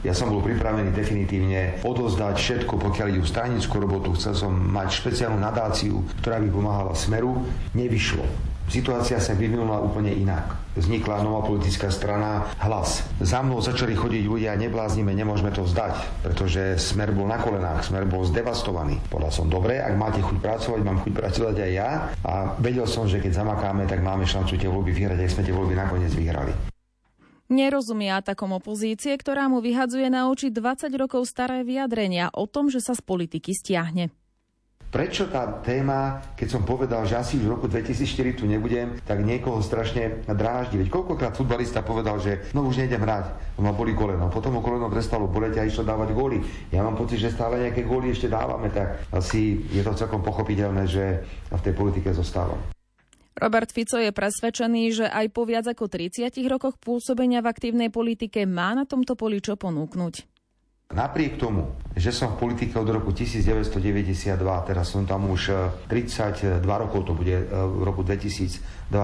ja 0.00 0.12
som 0.16 0.32
bol 0.32 0.40
pripravený 0.40 0.96
definitívne 0.96 1.76
odozdať 1.84 2.34
všetko, 2.40 2.80
pokiaľ 2.80 3.06
ide 3.12 3.20
o 3.20 3.28
stranickú 3.28 3.76
robotu. 3.76 4.16
Chcel 4.16 4.32
som 4.32 4.52
mať 4.52 5.04
špeciálnu 5.04 5.36
nadáciu, 5.36 6.00
ktorá 6.25 6.40
by 6.40 6.48
pomáhala 6.48 6.96
Smeru. 6.96 7.44
Nevyšlo. 7.76 8.25
Situácia 8.66 9.22
sa 9.22 9.30
vyvinula 9.38 9.78
úplne 9.78 10.10
inak. 10.10 10.58
Vznikla 10.75 11.22
nová 11.22 11.46
politická 11.46 11.86
strana 11.86 12.50
Hlas. 12.58 13.06
Za 13.22 13.38
mnou 13.38 13.62
začali 13.62 13.94
chodiť 13.94 14.26
ľudia, 14.26 14.58
nebláznime, 14.58 15.14
nemôžeme 15.14 15.54
to 15.54 15.62
vzdať, 15.62 16.26
pretože 16.26 16.75
Smer 16.82 17.14
bol 17.14 17.30
na 17.30 17.38
kolenách, 17.38 17.86
Smer 17.86 18.10
bol 18.10 18.26
zdevastovaný. 18.26 18.98
Povedal 19.06 19.30
som, 19.30 19.46
dobre, 19.46 19.78
ak 19.78 19.94
máte 19.94 20.18
chuť 20.18 20.42
pracovať, 20.42 20.80
mám 20.82 20.98
chuť 21.06 21.12
pracovať 21.14 21.56
aj 21.62 21.70
ja. 21.70 22.10
A 22.26 22.58
vedel 22.58 22.90
som, 22.90 23.06
že 23.06 23.22
keď 23.22 23.46
zamakáme, 23.46 23.86
tak 23.86 24.02
máme 24.02 24.26
šancu 24.26 24.58
tie 24.58 24.66
voľby 24.66 24.90
vyhrať, 24.90 25.22
ak 25.22 25.32
sme 25.38 25.46
tie 25.46 25.54
voľby 25.54 25.75
nakoniec 25.78 26.10
vyhrali. 26.10 26.75
Nerozumie 27.47 28.11
atakom 28.11 28.59
opozície, 28.59 29.15
ktorá 29.15 29.47
mu 29.47 29.62
vyhadzuje 29.62 30.11
na 30.11 30.26
oči 30.26 30.50
20 30.50 30.91
rokov 30.99 31.31
staré 31.31 31.62
vyjadrenia 31.62 32.35
o 32.35 32.50
tom, 32.50 32.67
že 32.67 32.83
sa 32.83 32.99
z 32.99 33.07
politiky 33.07 33.55
stiahne. 33.55 34.11
Prečo 34.87 35.26
tá 35.26 35.61
téma, 35.67 36.23
keď 36.38 36.49
som 36.57 36.62
povedal, 36.62 37.03
že 37.07 37.19
asi 37.19 37.37
v 37.43 37.50
roku 37.50 37.67
2004 37.67 38.38
tu 38.38 38.47
nebudem, 38.47 38.99
tak 39.03 39.23
niekoho 39.23 39.59
strašne 39.59 40.23
dráždi. 40.26 40.79
Veď 40.79 40.88
koľkokrát 40.95 41.35
futbalista 41.35 41.83
povedal, 41.83 42.23
že 42.23 42.50
no 42.55 42.67
už 42.67 42.83
nejdem 42.83 43.03
hrať, 43.03 43.59
ma 43.59 43.75
boli 43.75 43.99
koleno. 43.99 44.31
Potom 44.31 44.55
ho 44.59 44.62
koleno 44.62 44.87
prestalo 44.87 45.26
boleť 45.26 45.59
a 45.59 45.67
išlo 45.67 45.83
dávať 45.83 46.15
góly. 46.15 46.38
Ja 46.71 46.87
mám 46.87 46.95
pocit, 46.95 47.19
že 47.19 47.35
stále 47.35 47.67
nejaké 47.67 47.83
góly 47.83 48.15
ešte 48.15 48.31
dávame, 48.31 48.71
tak 48.71 49.07
asi 49.11 49.59
je 49.75 49.83
to 49.83 49.91
celkom 49.95 50.23
pochopiteľné, 50.23 50.87
že 50.87 51.23
v 51.50 51.61
tej 51.62 51.75
politike 51.75 52.15
zostávam. 52.15 52.75
Robert 53.37 53.69
Fico 53.69 54.00
je 54.00 54.16
presvedčený, 54.16 54.83
že 54.97 55.07
aj 55.12 55.28
po 55.28 55.45
viac 55.45 55.69
ako 55.69 55.93
30 55.93 56.33
rokoch 56.49 56.81
pôsobenia 56.81 57.45
v 57.45 57.52
aktívnej 57.52 57.93
politike 57.93 58.49
má 58.49 58.73
na 58.73 58.88
tomto 58.88 59.12
poli 59.12 59.45
čo 59.45 59.61
ponúknuť. 59.61 60.25
Napriek 60.97 61.37
tomu, 61.37 61.76
že 61.93 62.14
som 62.14 62.33
v 62.33 62.49
politike 62.49 62.78
od 62.81 62.88
roku 62.88 63.12
1992, 63.12 64.40
teraz 64.64 64.88
som 64.88 65.02
tam 65.05 65.28
už 65.28 65.52
32 65.90 66.62
e, 66.62 66.78
rokov, 66.78 67.11
to 67.11 67.12
bude 67.12 67.35
e, 67.35 67.45
v 67.50 67.83
roku 67.85 68.07
2024, 68.07 68.95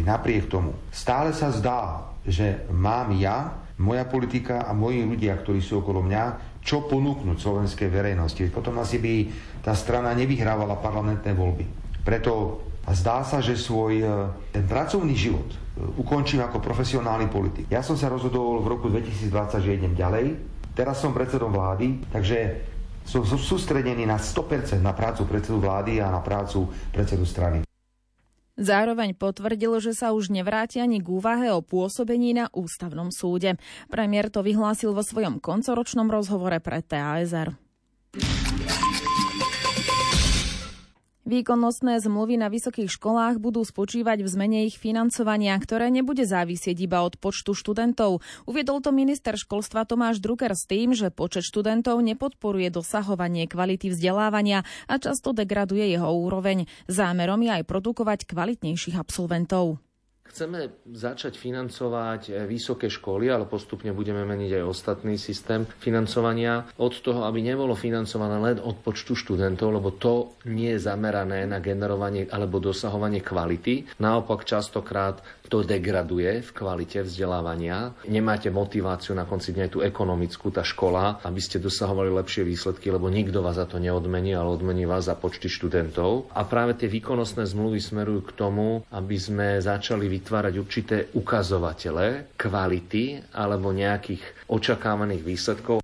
napriek 0.00 0.46
tomu 0.46 0.78
stále 0.94 1.34
sa 1.34 1.50
zdá, 1.50 2.08
že 2.24 2.64
mám 2.70 3.12
ja, 3.18 3.66
moja 3.82 4.06
politika 4.06 4.64
a 4.64 4.72
moji 4.72 5.02
ľudia, 5.04 5.34
ktorí 5.36 5.58
sú 5.58 5.82
okolo 5.82 6.06
mňa, 6.06 6.56
čo 6.62 6.86
ponúknuť 6.86 7.36
slovenskej 7.36 7.90
verejnosti. 7.90 8.40
Potom 8.48 8.78
asi 8.78 9.02
by 9.02 9.14
tá 9.60 9.74
strana 9.74 10.14
nevyhrávala 10.14 10.78
parlamentné 10.78 11.34
voľby. 11.34 11.66
Preto 12.06 12.62
a 12.84 12.90
zdá 12.92 13.24
sa, 13.24 13.40
že 13.40 13.56
svoj 13.56 13.94
e, 14.00 14.06
ten 14.52 14.68
pracovný 14.68 15.16
život 15.16 15.48
e, 15.48 15.56
ukončím 15.96 16.44
ako 16.44 16.60
profesionálny 16.60 17.32
politik. 17.32 17.64
Ja 17.72 17.80
som 17.80 17.96
sa 17.96 18.12
rozhodol 18.12 18.60
v 18.60 18.68
roku 18.68 18.86
2020, 18.92 19.64
že 19.64 19.76
idem 19.76 19.96
ďalej. 19.96 20.36
Teraz 20.76 21.00
som 21.00 21.16
predsedom 21.16 21.48
vlády, 21.54 22.04
takže 22.12 22.60
som 23.04 23.24
sústredený 23.24 24.04
na 24.08 24.20
100% 24.20 24.80
na 24.80 24.92
prácu 24.92 25.28
predsedu 25.28 25.60
vlády 25.60 26.00
a 26.00 26.12
na 26.12 26.20
prácu 26.20 26.68
predsedu 26.92 27.24
strany. 27.24 27.64
Zároveň 28.54 29.18
potvrdil, 29.18 29.82
že 29.82 29.98
sa 29.98 30.14
už 30.14 30.30
nevráti 30.30 30.78
ani 30.78 31.02
k 31.02 31.10
úvahe 31.10 31.50
o 31.50 31.58
pôsobení 31.58 32.38
na 32.38 32.46
ústavnom 32.54 33.10
súde. 33.10 33.58
Premiér 33.90 34.30
to 34.30 34.46
vyhlásil 34.46 34.94
vo 34.94 35.02
svojom 35.02 35.42
koncoročnom 35.42 36.06
rozhovore 36.06 36.62
pre 36.62 36.78
TASR. 36.78 37.58
Výkonnostné 41.24 42.04
zmluvy 42.04 42.36
na 42.36 42.52
vysokých 42.52 43.00
školách 43.00 43.40
budú 43.40 43.64
spočívať 43.64 44.20
v 44.20 44.28
zmene 44.28 44.58
ich 44.68 44.76
financovania, 44.76 45.56
ktoré 45.56 45.88
nebude 45.88 46.28
závisieť 46.28 46.76
iba 46.84 47.00
od 47.00 47.16
počtu 47.16 47.56
študentov. 47.56 48.20
Uviedol 48.44 48.84
to 48.84 48.92
minister 48.92 49.32
školstva 49.32 49.88
Tomáš 49.88 50.20
Drucker 50.20 50.52
s 50.52 50.68
tým, 50.68 50.92
že 50.92 51.08
počet 51.08 51.48
študentov 51.48 51.96
nepodporuje 52.04 52.68
dosahovanie 52.68 53.48
kvality 53.48 53.88
vzdelávania 53.88 54.68
a 54.84 55.00
často 55.00 55.32
degraduje 55.32 55.96
jeho 55.96 56.12
úroveň. 56.12 56.68
Zámerom 56.92 57.40
je 57.40 57.56
aj 57.56 57.64
produkovať 57.72 58.28
kvalitnejších 58.28 59.00
absolventov. 59.00 59.80
Chceme 60.24 60.72
začať 60.88 61.36
financovať 61.36 62.22
eh, 62.32 62.48
vysoké 62.48 62.88
školy, 62.88 63.28
ale 63.28 63.44
postupne 63.44 63.92
budeme 63.92 64.24
meniť 64.24 64.56
aj 64.56 64.64
ostatný 64.64 65.20
systém 65.20 65.68
financovania 65.78 66.64
od 66.80 66.96
toho, 67.04 67.28
aby 67.28 67.44
nebolo 67.44 67.76
financované 67.76 68.40
len 68.40 68.56
od 68.56 68.80
počtu 68.80 69.12
študentov, 69.12 69.68
lebo 69.68 69.92
to 69.92 70.32
nie 70.48 70.72
je 70.74 70.88
zamerané 70.88 71.44
na 71.44 71.60
generovanie 71.60 72.24
alebo 72.32 72.56
dosahovanie 72.56 73.20
kvality. 73.20 74.00
Naopak 74.00 74.48
častokrát 74.48 75.20
to 75.52 75.60
degraduje 75.60 76.40
v 76.40 76.50
kvalite 76.56 77.04
vzdelávania. 77.04 77.92
Nemáte 78.08 78.48
motiváciu 78.48 79.12
na 79.12 79.28
konci 79.28 79.52
dňa 79.52 79.66
tú 79.68 79.84
ekonomickú, 79.84 80.48
tá 80.48 80.64
škola, 80.64 81.20
aby 81.20 81.40
ste 81.40 81.60
dosahovali 81.60 82.08
lepšie 82.08 82.48
výsledky, 82.48 82.88
lebo 82.88 83.12
nikto 83.12 83.44
vás 83.44 83.60
za 83.60 83.68
to 83.68 83.76
neodmení, 83.76 84.32
ale 84.32 84.56
odmení 84.56 84.88
vás 84.88 85.04
za 85.04 85.14
počty 85.14 85.52
študentov. 85.52 86.32
A 86.32 86.48
práve 86.48 86.80
tie 86.80 86.88
výkonnostné 86.88 87.44
zmluvy 87.44 87.76
smerujú 87.76 88.24
k 88.24 88.36
tomu, 88.40 88.82
aby 88.88 89.20
sme 89.20 89.60
začali 89.60 90.13
vytvárať 90.14 90.54
určité 90.56 90.96
ukazovatele 91.12 92.32
kvality 92.34 93.34
alebo 93.36 93.68
nejakých 93.68 94.48
očakávaných 94.48 95.22
výsledkov. 95.22 95.83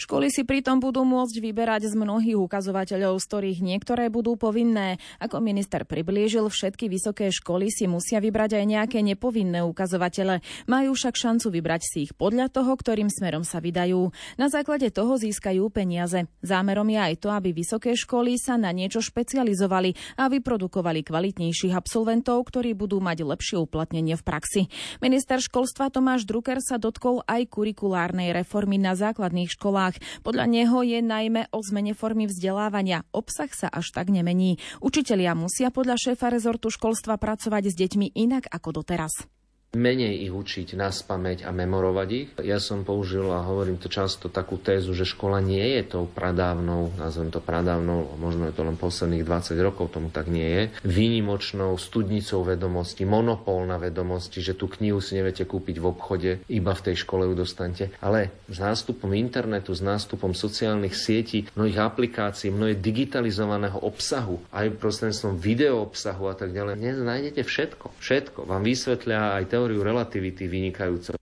Školy 0.00 0.32
si 0.32 0.48
pritom 0.48 0.80
budú 0.80 1.04
môcť 1.04 1.44
vyberať 1.44 1.92
z 1.92 1.94
mnohých 2.00 2.40
ukazovateľov, 2.40 3.20
z 3.20 3.24
ktorých 3.28 3.58
niektoré 3.60 4.08
budú 4.08 4.32
povinné. 4.40 4.96
Ako 5.20 5.44
minister 5.44 5.84
priblížil, 5.84 6.48
všetky 6.48 6.88
vysoké 6.88 7.28
školy 7.28 7.68
si 7.68 7.84
musia 7.84 8.16
vybrať 8.16 8.56
aj 8.56 8.64
nejaké 8.64 9.04
nepovinné 9.04 9.60
ukazovatele. 9.60 10.40
Majú 10.72 10.96
však 10.96 11.20
šancu 11.20 11.52
vybrať 11.52 11.82
si 11.84 12.08
ich 12.08 12.16
podľa 12.16 12.48
toho, 12.48 12.72
ktorým 12.72 13.12
smerom 13.12 13.44
sa 13.44 13.60
vydajú. 13.60 14.08
Na 14.40 14.48
základe 14.48 14.88
toho 14.88 15.20
získajú 15.20 15.68
peniaze. 15.68 16.32
Zámerom 16.40 16.88
je 16.88 16.96
aj 16.96 17.14
to, 17.20 17.28
aby 17.28 17.52
vysoké 17.52 17.92
školy 17.92 18.40
sa 18.40 18.56
na 18.56 18.72
niečo 18.72 19.04
špecializovali 19.04 20.16
a 20.16 20.32
vyprodukovali 20.32 21.04
kvalitnejších 21.04 21.76
absolventov, 21.76 22.40
ktorí 22.48 22.72
budú 22.72 23.04
mať 23.04 23.20
lepšie 23.20 23.60
uplatnenie 23.60 24.16
v 24.16 24.24
praxi. 24.24 24.62
Minister 25.04 25.44
školstva 25.44 25.92
Tomáš 25.92 26.24
Drucker 26.24 26.64
sa 26.64 26.80
dotkol 26.80 27.20
aj 27.28 27.52
kurikulárnej 27.52 28.32
reformy 28.32 28.80
na 28.80 28.96
základných 28.96 29.52
školách 29.52 29.89
školách. 29.90 30.22
Podľa 30.22 30.46
neho 30.46 30.78
je 30.86 31.00
najmä 31.02 31.50
o 31.50 31.58
zmene 31.60 31.92
formy 31.96 32.30
vzdelávania. 32.30 33.02
Obsah 33.10 33.50
sa 33.50 33.68
až 33.68 33.90
tak 33.90 34.08
nemení. 34.08 34.62
Učitelia 34.78 35.34
musia 35.34 35.74
podľa 35.74 35.98
šéfa 35.98 36.30
rezortu 36.30 36.70
školstva 36.70 37.18
pracovať 37.18 37.70
s 37.70 37.74
deťmi 37.74 38.14
inak 38.14 38.46
ako 38.50 38.82
doteraz 38.82 39.26
menej 39.70 40.26
ich 40.26 40.34
učiť 40.34 40.74
na 40.74 40.90
spameť 40.90 41.46
a 41.46 41.54
memorovať 41.54 42.08
ich. 42.10 42.28
Ja 42.42 42.58
som 42.58 42.82
použil 42.82 43.30
a 43.30 43.46
hovorím 43.46 43.78
to 43.78 43.86
často 43.86 44.26
takú 44.26 44.58
tézu, 44.58 44.90
že 44.98 45.06
škola 45.06 45.38
nie 45.38 45.62
je 45.78 45.94
tou 45.94 46.10
pradávnou, 46.10 46.90
nazvem 46.98 47.30
to 47.30 47.38
pradávnou, 47.38 48.18
možno 48.18 48.50
je 48.50 48.54
to 48.54 48.66
len 48.66 48.74
posledných 48.74 49.22
20 49.22 49.54
rokov, 49.62 49.94
tomu 49.94 50.10
tak 50.10 50.26
nie 50.26 50.42
je, 50.42 50.62
výnimočnou 50.82 51.78
studnicou 51.78 52.42
vedomosti, 52.42 53.06
monopol 53.06 53.62
na 53.62 53.78
vedomosti, 53.78 54.42
že 54.42 54.58
tú 54.58 54.66
knihu 54.66 54.98
si 54.98 55.14
neviete 55.14 55.46
kúpiť 55.46 55.78
v 55.78 55.86
obchode, 55.86 56.30
iba 56.50 56.72
v 56.74 56.84
tej 56.90 57.06
škole 57.06 57.30
ju 57.30 57.34
dostanete. 57.38 57.94
Ale 58.02 58.34
s 58.50 58.58
nástupom 58.58 59.14
internetu, 59.14 59.70
s 59.70 59.82
nástupom 59.86 60.34
sociálnych 60.34 60.98
sietí, 60.98 61.46
mnohých 61.54 61.78
aplikácií, 61.78 62.50
mnohé 62.50 62.74
digitalizovaného 62.74 63.78
obsahu, 63.86 64.42
aj 64.50 64.74
prostredníctvom 64.82 65.38
video 65.38 65.78
obsahu 65.78 66.26
a 66.26 66.34
tak 66.34 66.50
ďalej, 66.50 66.74
dnes 66.74 66.98
nájdete 66.98 67.46
všetko. 67.46 67.94
Všetko. 68.02 68.50
Vám 68.50 68.66
vysvetlia 68.66 69.38
aj 69.38 69.59
teóriu 69.60 69.84
relativity 69.84 70.48
vynikajúco. 70.48 71.19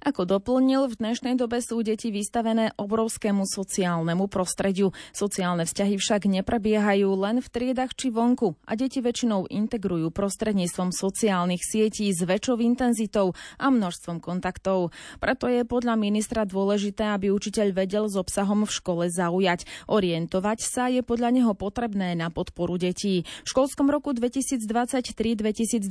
Ako 0.00 0.24
doplnil, 0.24 0.88
v 0.88 0.96
dnešnej 0.96 1.36
dobe 1.36 1.60
sú 1.60 1.84
deti 1.84 2.08
vystavené 2.08 2.72
obrovskému 2.80 3.44
sociálnemu 3.44 4.32
prostrediu. 4.32 4.96
Sociálne 5.12 5.68
vzťahy 5.68 6.00
však 6.00 6.24
neprebiehajú 6.24 7.04
len 7.20 7.44
v 7.44 7.48
triedach 7.52 7.92
či 7.92 8.08
vonku 8.08 8.56
a 8.64 8.80
deti 8.80 9.04
väčšinou 9.04 9.52
integrujú 9.52 10.08
prostredníctvom 10.08 10.96
sociálnych 10.96 11.60
sietí 11.60 12.08
s 12.16 12.24
väčšou 12.24 12.64
intenzitou 12.64 13.36
a 13.60 13.68
množstvom 13.68 14.24
kontaktov. 14.24 14.96
Preto 15.20 15.52
je 15.52 15.68
podľa 15.68 16.00
ministra 16.00 16.48
dôležité, 16.48 17.12
aby 17.12 17.28
učiteľ 17.28 17.76
vedel 17.76 18.08
s 18.08 18.16
obsahom 18.16 18.64
v 18.64 18.72
škole 18.72 19.04
zaujať. 19.12 19.68
Orientovať 19.84 20.64
sa 20.64 20.88
je 20.88 21.04
podľa 21.04 21.28
neho 21.28 21.52
potrebné 21.52 22.16
na 22.16 22.32
podporu 22.32 22.80
detí. 22.80 23.28
V 23.44 23.48
školskom 23.52 23.92
roku 23.92 24.16
2023-2024 24.16 25.84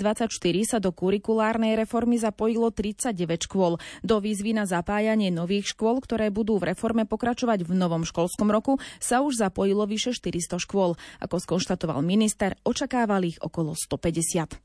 sa 0.66 0.82
do 0.82 0.89
kurikulárnej 0.89 1.78
reformy 1.78 2.18
zapojilo 2.18 2.74
39 2.74 3.46
škôl. 3.46 3.78
Do 4.01 4.24
výzvy 4.24 4.56
na 4.56 4.63
zapájanie 4.70 5.29
nových 5.29 5.75
škôl, 5.75 6.00
ktoré 6.00 6.32
budú 6.32 6.58
v 6.58 6.72
reforme 6.74 7.03
pokračovať 7.03 7.68
v 7.68 7.72
novom 7.75 8.08
školskom 8.08 8.50
roku, 8.50 8.79
sa 8.98 9.22
už 9.22 9.39
zapojilo 9.39 9.84
vyše 9.86 10.15
400 10.15 10.60
škôl. 10.62 10.96
Ako 11.20 11.36
skonštatoval 11.38 12.00
minister, 12.06 12.56
očakával 12.63 13.27
ich 13.27 13.38
okolo 13.41 13.75
150. 13.75 14.56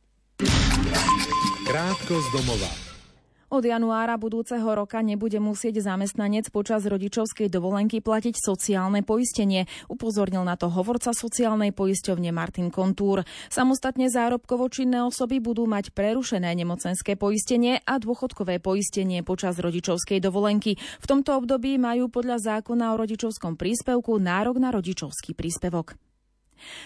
Krátko 1.64 2.14
z 2.20 2.28
domova. 2.34 2.93
Od 3.54 3.62
januára 3.62 4.18
budúceho 4.18 4.66
roka 4.66 4.98
nebude 4.98 5.38
musieť 5.38 5.78
zamestnanec 5.78 6.50
počas 6.50 6.82
rodičovskej 6.90 7.46
dovolenky 7.46 8.02
platiť 8.02 8.34
sociálne 8.34 9.06
poistenie. 9.06 9.70
Upozornil 9.86 10.42
na 10.42 10.58
to 10.58 10.66
hovorca 10.66 11.14
sociálnej 11.14 11.70
poisťovne 11.70 12.34
Martin 12.34 12.74
Kontúr. 12.74 13.22
Samostatne 13.46 14.10
zárobkovo 14.10 14.66
činné 14.66 15.06
osoby 15.06 15.38
budú 15.38 15.70
mať 15.70 15.94
prerušené 15.94 16.50
nemocenské 16.50 17.14
poistenie 17.14 17.78
a 17.86 18.02
dôchodkové 18.02 18.58
poistenie 18.58 19.22
počas 19.22 19.54
rodičovskej 19.62 20.18
dovolenky. 20.18 20.74
V 20.74 21.06
tomto 21.06 21.38
období 21.38 21.78
majú 21.78 22.10
podľa 22.10 22.58
zákona 22.58 22.90
o 22.90 22.98
rodičovskom 23.06 23.54
príspevku 23.54 24.18
nárok 24.18 24.58
na 24.58 24.74
rodičovský 24.74 25.38
príspevok. 25.38 25.94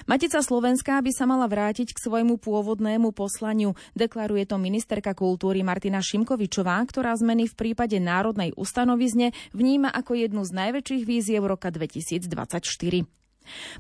Matica 0.08 0.40
Slovenska 0.40 0.98
by 1.00 1.12
sa 1.14 1.24
mala 1.28 1.46
vrátiť 1.46 1.92
k 1.92 2.02
svojmu 2.02 2.40
pôvodnému 2.40 3.12
poslaniu, 3.12 3.76
deklaruje 3.94 4.48
to 4.48 4.56
ministerka 4.56 5.12
kultúry 5.12 5.60
Martina 5.60 6.00
Šimkovičová, 6.02 6.80
ktorá 6.88 7.14
zmeny 7.14 7.46
v 7.46 7.54
prípade 7.54 8.00
národnej 8.00 8.56
ustanovizne 8.56 9.36
vníma 9.52 9.92
ako 9.92 10.16
jednu 10.16 10.42
z 10.42 10.52
najväčších 10.56 11.02
víziev 11.04 11.44
roka 11.44 11.68
2024. 11.68 13.18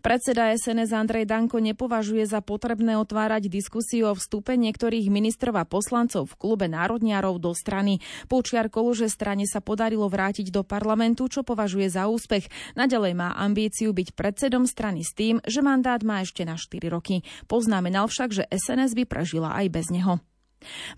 Predseda 0.00 0.54
SNS 0.54 0.90
Andrej 0.94 1.24
Danko 1.28 1.58
nepovažuje 1.58 2.24
za 2.24 2.44
potrebné 2.44 2.96
otvárať 2.96 3.50
diskusiu 3.50 4.10
o 4.10 4.16
vstupe 4.16 4.54
niektorých 4.54 5.08
ministrov 5.12 5.54
a 5.58 5.68
poslancov 5.68 6.30
v 6.30 6.38
klube 6.38 6.66
národniarov 6.70 7.40
do 7.42 7.52
strany. 7.52 8.00
Počiarkol, 8.26 8.94
že 8.96 9.12
strane 9.12 9.44
sa 9.44 9.60
podarilo 9.64 10.06
vrátiť 10.08 10.48
do 10.48 10.62
parlamentu, 10.64 11.28
čo 11.28 11.44
považuje 11.44 11.90
za 11.92 12.08
úspech. 12.08 12.48
Naďalej 12.78 13.12
má 13.18 13.36
ambíciu 13.36 13.92
byť 13.92 14.14
predsedom 14.14 14.64
strany 14.68 15.04
s 15.04 15.12
tým, 15.12 15.40
že 15.44 15.60
mandát 15.64 16.00
má 16.04 16.22
ešte 16.24 16.46
na 16.46 16.56
4 16.56 16.88
roky. 16.88 17.26
Poznamenal 17.46 18.08
však, 18.08 18.30
že 18.32 18.44
SNS 18.48 18.96
by 18.96 19.04
prežila 19.04 19.54
aj 19.56 19.66
bez 19.72 19.88
neho. 19.92 20.20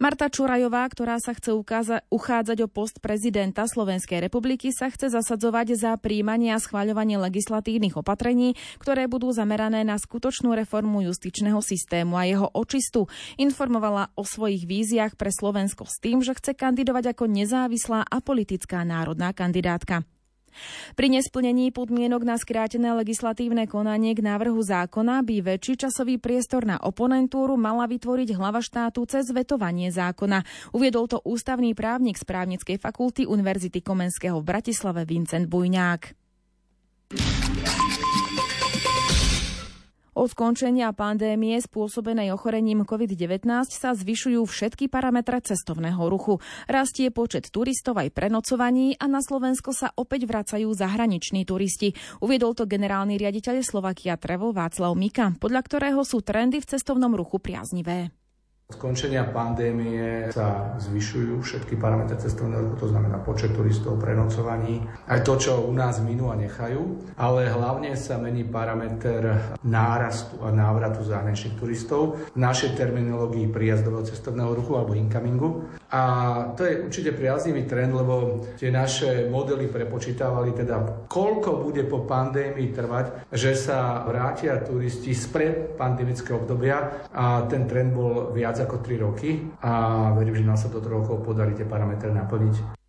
Marta 0.00 0.32
Čurajová, 0.32 0.88
ktorá 0.88 1.20
sa 1.20 1.36
chce 1.36 1.52
ukáza- 1.52 2.02
uchádzať 2.08 2.64
o 2.64 2.68
post 2.68 2.98
prezidenta 3.04 3.68
Slovenskej 3.68 4.24
republiky, 4.24 4.72
sa 4.72 4.88
chce 4.88 5.12
zasadzovať 5.12 5.76
za 5.76 5.92
príjmanie 6.00 6.56
a 6.56 6.62
schváľovanie 6.62 7.20
legislatívnych 7.20 7.96
opatrení, 7.96 8.56
ktoré 8.80 9.04
budú 9.06 9.30
zamerané 9.30 9.84
na 9.84 10.00
skutočnú 10.00 10.56
reformu 10.56 11.04
justičného 11.04 11.60
systému 11.60 12.16
a 12.16 12.24
jeho 12.24 12.48
očistu. 12.56 13.06
Informovala 13.36 14.12
o 14.16 14.24
svojich 14.24 14.64
víziách 14.64 15.16
pre 15.20 15.28
Slovensko 15.28 15.84
s 15.84 16.00
tým, 16.00 16.24
že 16.24 16.36
chce 16.36 16.56
kandidovať 16.56 17.12
ako 17.12 17.28
nezávislá 17.28 18.04
a 18.08 18.16
politická 18.24 18.84
národná 18.84 19.32
kandidátka. 19.36 20.04
Pri 20.98 21.08
nesplnení 21.10 21.72
podmienok 21.72 22.22
na 22.26 22.36
skrátené 22.36 22.92
legislatívne 22.94 23.64
konanie 23.70 24.12
k 24.12 24.22
návrhu 24.22 24.60
zákona 24.60 25.22
by 25.24 25.40
väčší 25.42 25.86
časový 25.86 26.20
priestor 26.20 26.66
na 26.66 26.76
oponentúru 26.78 27.56
mala 27.56 27.88
vytvoriť 27.88 28.36
hlava 28.36 28.60
štátu 28.60 29.06
cez 29.08 29.30
vetovanie 29.30 29.88
zákona. 29.90 30.44
Uviedol 30.76 31.08
to 31.08 31.18
ústavný 31.24 31.72
právnik 31.72 32.20
z 32.20 32.24
právnickej 32.28 32.76
fakulty 32.76 33.24
Univerzity 33.24 33.80
Komenského 33.80 34.38
v 34.38 34.48
Bratislave 34.48 35.02
Vincent 35.08 35.48
Bujňák. 35.48 36.20
Od 40.14 40.26
skončenia 40.26 40.90
pandémie 40.90 41.54
spôsobenej 41.62 42.34
ochorením 42.34 42.82
COVID-19 42.82 43.46
sa 43.70 43.94
zvyšujú 43.94 44.42
všetky 44.42 44.90
parametre 44.90 45.38
cestovného 45.38 46.02
ruchu. 46.10 46.42
Rastie 46.66 47.14
počet 47.14 47.54
turistov 47.54 47.98
aj 48.02 48.10
prenocovaní 48.10 48.98
a 48.98 49.06
na 49.06 49.22
Slovensko 49.22 49.70
sa 49.70 49.94
opäť 49.94 50.26
vracajú 50.26 50.66
zahraniční 50.74 51.46
turisti. 51.46 51.94
Uviedol 52.18 52.58
to 52.58 52.66
generálny 52.66 53.16
riaditeľ 53.22 53.62
Slovakia 53.62 54.18
Travel 54.18 54.50
Václav 54.50 54.92
Mika, 54.98 55.32
podľa 55.38 55.62
ktorého 55.62 56.02
sú 56.02 56.20
trendy 56.26 56.58
v 56.58 56.68
cestovnom 56.68 57.14
ruchu 57.14 57.38
priaznivé 57.38 58.10
skončenia 58.70 59.26
pandémie 59.28 60.30
sa 60.30 60.78
zvyšujú 60.78 61.42
všetky 61.42 61.74
parametre 61.76 62.14
cestovného 62.14 62.70
ruchu, 62.70 62.86
to 62.86 62.88
znamená 62.94 63.18
počet 63.20 63.50
turistov, 63.52 63.98
prenocovaní, 63.98 64.86
aj 65.10 65.20
to, 65.26 65.34
čo 65.36 65.52
u 65.66 65.72
nás 65.74 65.98
minú 65.98 66.30
a 66.30 66.38
nechajú, 66.38 67.10
ale 67.18 67.50
hlavne 67.50 67.98
sa 67.98 68.16
mení 68.22 68.46
parameter 68.46 69.56
nárastu 69.66 70.38
a 70.46 70.54
návratu 70.54 71.02
zahraničných 71.02 71.58
turistov 71.58 72.30
v 72.30 72.38
našej 72.38 72.78
terminológii 72.78 73.50
príjazdového 73.50 74.06
cestovného 74.06 74.54
ruchu 74.54 74.78
alebo 74.78 74.94
incomingu. 74.94 75.66
A 75.90 76.02
to 76.54 76.62
je 76.62 76.86
určite 76.86 77.10
priaznivý 77.18 77.66
trend, 77.66 77.90
lebo 77.90 78.46
tie 78.54 78.70
naše 78.70 79.26
modely 79.26 79.66
prepočítavali 79.66 80.54
teda, 80.54 81.10
koľko 81.10 81.66
bude 81.66 81.82
po 81.90 82.06
pandémii 82.06 82.70
trvať, 82.70 83.26
že 83.34 83.58
sa 83.58 84.06
vrátia 84.06 84.62
turisti 84.62 85.10
spred 85.10 85.74
pandemického 85.74 86.38
obdobia 86.38 87.10
a 87.10 87.42
ten 87.50 87.66
trend 87.66 87.90
bol 87.90 88.30
viac 88.30 88.59
ako 88.64 88.84
3 88.84 89.04
roky 89.04 89.30
a 89.60 89.72
verím, 90.16 90.36
že 90.36 90.44
nám 90.46 90.58
sa 90.58 90.72
do 90.72 90.80
3 90.80 90.88
rokov 90.90 91.24
podarí 91.24 91.52
tie 91.52 91.68
parametre 91.68 92.12
naplniť. 92.12 92.79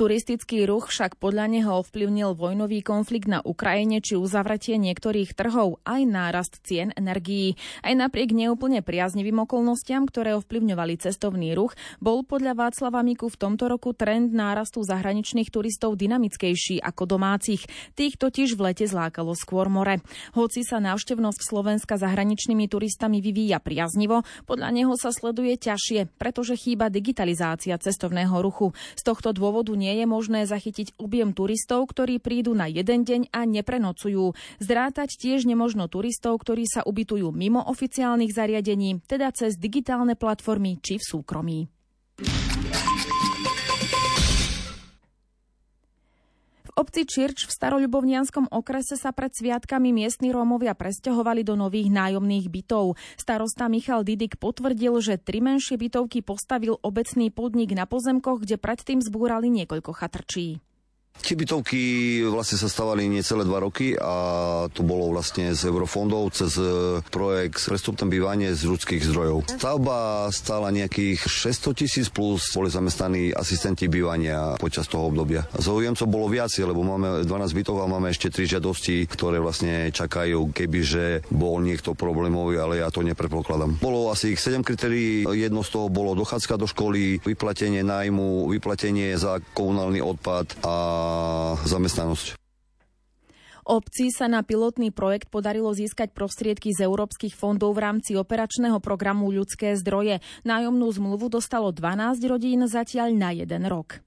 Turistický 0.00 0.64
ruch 0.64 0.88
však 0.88 1.20
podľa 1.20 1.44
neho 1.52 1.84
ovplyvnil 1.84 2.32
vojnový 2.32 2.80
konflikt 2.80 3.28
na 3.28 3.44
Ukrajine 3.44 4.00
či 4.00 4.16
uzavretie 4.16 4.80
niektorých 4.80 5.36
trhov 5.36 5.76
aj 5.84 6.08
nárast 6.08 6.56
cien 6.64 6.88
energií. 6.96 7.60
Aj 7.84 7.92
napriek 7.92 8.32
neúplne 8.32 8.80
priaznivým 8.80 9.44
okolnostiam, 9.44 10.08
ktoré 10.08 10.32
ovplyvňovali 10.40 10.96
cestovný 10.96 11.52
ruch, 11.52 11.76
bol 12.00 12.24
podľa 12.24 12.56
Václava 12.56 13.04
Miku 13.04 13.28
v 13.28 13.44
tomto 13.44 13.68
roku 13.68 13.92
trend 13.92 14.32
nárastu 14.32 14.80
zahraničných 14.80 15.52
turistov 15.52 16.00
dynamickejší 16.00 16.80
ako 16.80 17.04
domácich. 17.04 17.68
Tých 17.92 18.16
totiž 18.16 18.56
v 18.56 18.72
lete 18.72 18.88
zlákalo 18.88 19.36
skôr 19.36 19.68
more. 19.68 20.00
Hoci 20.32 20.64
sa 20.64 20.80
návštevnosť 20.80 21.44
Slovenska 21.44 22.00
zahraničnými 22.00 22.72
turistami 22.72 23.20
vyvíja 23.20 23.60
priaznivo, 23.60 24.24
podľa 24.48 24.72
neho 24.72 24.96
sa 24.96 25.12
sleduje 25.12 25.60
ťažšie, 25.60 26.16
pretože 26.16 26.56
chýba 26.56 26.88
digitalizácia 26.88 27.76
cestovného 27.76 28.40
ruchu. 28.40 28.72
Z 28.96 29.04
tohto 29.04 29.36
dôvodu 29.36 29.76
nie 29.76 29.89
nie 29.90 29.98
je 29.98 30.06
možné 30.06 30.46
zachytiť 30.46 30.94
objem 31.02 31.34
turistov, 31.34 31.90
ktorí 31.90 32.22
prídu 32.22 32.54
na 32.54 32.70
jeden 32.70 33.02
deň 33.02 33.34
a 33.34 33.42
neprenocujú. 33.42 34.38
Zdrátať 34.62 35.18
tiež 35.18 35.50
nemožno 35.50 35.90
turistov, 35.90 36.38
ktorí 36.38 36.62
sa 36.70 36.86
ubytujú 36.86 37.34
mimo 37.34 37.58
oficiálnych 37.66 38.30
zariadení, 38.30 39.02
teda 39.02 39.34
cez 39.34 39.58
digitálne 39.58 40.14
platformy 40.14 40.78
či 40.78 41.02
v 41.02 41.04
súkromí. 41.10 41.79
Obci 46.80 47.04
Čirč 47.04 47.44
v 47.44 47.52
staroľubovnianskom 47.52 48.48
okrese 48.48 48.96
sa 48.96 49.12
pred 49.12 49.28
sviatkami 49.36 49.92
miestni 49.92 50.32
Rómovia 50.32 50.72
presťahovali 50.72 51.44
do 51.44 51.52
nových 51.52 51.92
nájomných 51.92 52.48
bytov. 52.48 52.96
Starosta 53.20 53.68
Michal 53.68 54.00
Didik 54.00 54.40
potvrdil, 54.40 54.96
že 55.04 55.20
tri 55.20 55.44
menšie 55.44 55.76
bytovky 55.76 56.24
postavil 56.24 56.80
obecný 56.80 57.28
podnik 57.28 57.76
na 57.76 57.84
pozemkoch, 57.84 58.48
kde 58.48 58.56
predtým 58.56 59.04
zbúrali 59.04 59.52
niekoľko 59.52 59.92
chatrčí. 59.92 60.64
Tie 61.30 61.38
bytovky 61.38 61.80
vlastne 62.26 62.58
sa 62.58 62.66
stavali 62.66 63.06
necelé 63.06 63.46
dva 63.46 63.62
roky 63.62 63.94
a 63.94 64.66
to 64.72 64.82
bolo 64.82 65.12
vlastne 65.14 65.52
z 65.54 65.68
eurofondov 65.68 66.34
cez 66.34 66.58
e, 66.58 66.98
projekt 67.06 67.62
Prestupné 67.70 68.10
bývanie 68.10 68.50
z 68.50 68.66
ľudských 68.66 69.04
zdrojov. 69.04 69.46
Stavba 69.46 70.26
stála 70.34 70.74
nejakých 70.74 71.22
600 71.22 71.76
tisíc 71.76 72.06
plus 72.10 72.50
boli 72.50 72.66
zamestnaní 72.66 73.30
asistenti 73.30 73.86
bývania 73.86 74.58
počas 74.58 74.90
toho 74.90 75.06
obdobia. 75.06 75.46
Zaujemcov 75.54 76.10
bolo 76.10 76.26
viac, 76.26 76.50
lebo 76.56 76.82
máme 76.82 77.22
12 77.22 77.30
bytov 77.62 77.78
a 77.78 77.86
máme 77.86 78.10
ešte 78.10 78.32
3 78.32 78.58
žiadosti, 78.58 79.06
ktoré 79.06 79.38
vlastne 79.38 79.94
čakajú, 79.94 80.50
kebyže 80.50 81.30
bol 81.30 81.62
niekto 81.62 81.94
problémový, 81.94 82.58
ale 82.58 82.82
ja 82.82 82.90
to 82.90 83.06
nepredpokladám. 83.06 83.78
Bolo 83.78 84.10
asi 84.10 84.34
ich 84.34 84.42
7 84.42 84.66
kritérií, 84.66 85.28
jedno 85.30 85.62
z 85.62 85.78
toho 85.78 85.86
bolo 85.86 86.18
dochádzka 86.18 86.58
do 86.58 86.66
školy, 86.66 87.22
vyplatenie 87.22 87.86
nájmu, 87.86 88.50
vyplatenie 88.50 89.14
za 89.14 89.38
komunálny 89.54 90.02
odpad 90.02 90.58
a 90.66 90.74
zamestnanosť. 91.64 92.40
Obci 93.70 94.10
sa 94.10 94.26
na 94.26 94.42
pilotný 94.42 94.90
projekt 94.90 95.30
podarilo 95.30 95.70
získať 95.70 96.10
prostriedky 96.10 96.74
z 96.74 96.90
európskych 96.90 97.38
fondov 97.38 97.78
v 97.78 97.86
rámci 97.86 98.18
operačného 98.18 98.82
programu 98.82 99.30
Ľudské 99.30 99.78
zdroje. 99.78 100.18
Nájomnú 100.42 100.90
zmluvu 100.90 101.30
dostalo 101.30 101.70
12 101.70 102.18
rodín 102.26 102.66
zatiaľ 102.66 103.14
na 103.14 103.30
jeden 103.30 103.68
rok. 103.70 104.02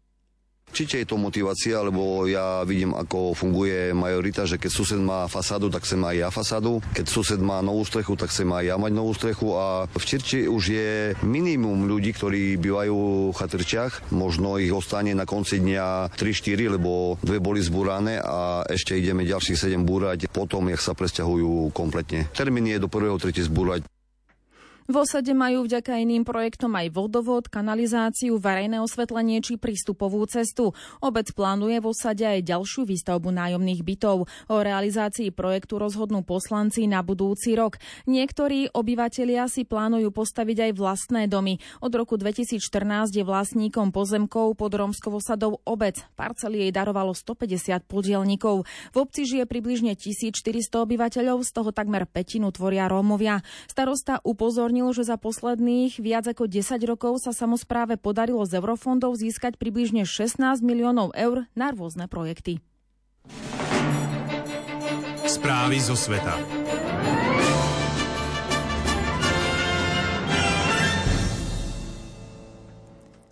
Určite 0.73 1.05
je 1.05 1.05
to 1.05 1.21
motivácia, 1.21 1.77
lebo 1.85 2.25
ja 2.25 2.65
vidím, 2.65 2.97
ako 2.97 3.37
funguje 3.37 3.93
majorita, 3.93 4.49
že 4.49 4.57
keď 4.57 4.71
sused 4.73 4.97
má 4.97 5.29
fasádu, 5.29 5.69
tak 5.69 5.85
chcem 5.85 6.01
aj 6.01 6.15
ja 6.17 6.29
fasádu. 6.33 6.81
Keď 6.97 7.05
sused 7.05 7.37
má 7.37 7.61
novú 7.61 7.85
strechu, 7.85 8.17
tak 8.17 8.33
chcem 8.33 8.49
aj 8.49 8.73
ja 8.73 8.75
mať 8.81 8.89
novú 8.89 9.13
strechu. 9.13 9.53
A 9.53 9.85
v 9.85 10.01
Čirči 10.01 10.49
už 10.49 10.63
je 10.73 11.13
minimum 11.21 11.85
ľudí, 11.85 12.17
ktorí 12.17 12.57
bývajú 12.57 13.29
v 13.29 13.37
chatrčiach. 13.37 14.09
Možno 14.17 14.57
ich 14.57 14.73
ostane 14.73 15.13
na 15.13 15.29
konci 15.29 15.61
dňa 15.61 16.17
3-4, 16.17 16.73
lebo 16.81 17.21
dve 17.21 17.37
boli 17.37 17.61
zbúrané 17.61 18.17
a 18.17 18.65
ešte 18.65 18.97
ideme 18.97 19.29
ďalších 19.29 19.77
7 19.77 19.85
búrať 19.85 20.25
potom, 20.33 20.73
jak 20.73 20.81
sa 20.81 20.97
presťahujú 20.97 21.69
kompletne. 21.69 22.33
Termín 22.33 22.65
je 22.65 22.81
do 22.81 22.89
1.3. 22.89 23.45
zbúrať. 23.45 23.92
V 24.83 24.99
osade 24.99 25.31
majú 25.31 25.63
vďaka 25.63 25.95
iným 25.95 26.27
projektom 26.27 26.75
aj 26.75 26.91
vodovod, 26.91 27.47
kanalizáciu, 27.47 28.35
verejné 28.35 28.83
osvetlenie 28.83 29.39
či 29.39 29.55
prístupovú 29.55 30.19
cestu. 30.27 30.75
Obec 30.99 31.31
plánuje 31.31 31.79
v 31.79 31.87
osade 31.87 32.27
aj 32.27 32.43
ďalšiu 32.43 32.83
výstavbu 32.83 33.31
nájomných 33.31 33.79
bytov. 33.79 34.27
O 34.27 34.55
realizácii 34.59 35.31
projektu 35.31 35.79
rozhodnú 35.79 36.27
poslanci 36.27 36.83
na 36.83 36.99
budúci 36.99 37.55
rok. 37.55 37.79
Niektorí 38.11 38.75
obyvatelia 38.75 39.47
si 39.47 39.63
plánujú 39.63 40.11
postaviť 40.11 40.67
aj 40.67 40.71
vlastné 40.75 41.21
domy. 41.31 41.63
Od 41.79 41.91
roku 41.95 42.19
2014 42.19 42.59
je 43.15 43.23
vlastníkom 43.23 43.95
pozemkov 43.95 44.59
pod 44.59 44.75
rómskou 44.75 45.15
osadou 45.15 45.63
obec. 45.63 46.03
Parcely 46.19 46.67
jej 46.67 46.71
darovalo 46.75 47.15
150 47.15 47.87
podielnikov. 47.87 48.67
V 48.91 48.97
obci 48.99 49.23
žije 49.23 49.47
približne 49.47 49.95
1400 49.95 50.43
obyvateľov, 50.75 51.39
z 51.47 51.51
toho 51.55 51.71
takmer 51.71 52.03
petinu 52.03 52.51
tvoria 52.51 52.91
Rómovia. 52.91 53.39
Starosta 53.71 54.19
upozorňuje 54.27 54.72
upozornil, 54.73 54.89
že 54.97 55.05
za 55.05 55.17
posledných 55.21 56.01
viac 56.01 56.25
ako 56.25 56.49
10 56.49 56.81
rokov 56.89 57.21
sa 57.21 57.29
samozpráve 57.29 58.01
podarilo 58.01 58.41
z 58.41 58.57
eurofondov 58.57 59.21
získať 59.21 59.61
približne 59.61 60.01
16 60.01 60.65
miliónov 60.65 61.13
eur 61.13 61.45
na 61.53 61.69
rôzne 61.69 62.09
projekty. 62.09 62.57
Správy 65.29 65.77
zo 65.77 65.93
sveta. 65.93 66.62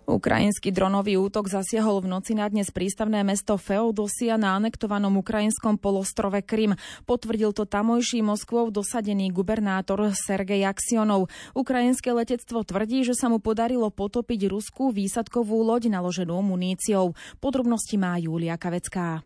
Ukrajinský 0.06 0.74
dronový 0.74 1.16
útok 1.16 1.46
zasiahol 1.46 2.02
v 2.02 2.10
noci 2.10 2.32
na 2.34 2.50
dnes 2.50 2.74
prístavné 2.74 3.22
mesto 3.22 3.54
Feodosia 3.54 4.34
na 4.34 4.58
anektovanom 4.58 5.22
ukrajinskom 5.22 5.78
polostrove 5.78 6.42
Krym. 6.44 6.74
Potvrdil 7.08 7.54
to 7.54 7.64
tamojší 7.64 8.20
Moskvou 8.20 8.68
dosadený 8.68 9.30
gubernátor 9.30 10.12
Sergej 10.12 10.66
Aksionov. 10.68 11.30
Ukrajinské 11.56 12.12
letectvo 12.12 12.66
tvrdí, 12.66 13.06
že 13.06 13.14
sa 13.16 13.30
mu 13.30 13.38
podarilo 13.38 13.88
potopiť 13.88 14.50
ruskú 14.50 14.90
výsadkovú 14.90 15.62
loď 15.64 15.88
naloženú 15.88 16.38
muníciou. 16.44 17.14
Podrobnosti 17.40 17.94
má 17.94 18.18
Júlia 18.18 18.58
Kavecká. 18.60 19.24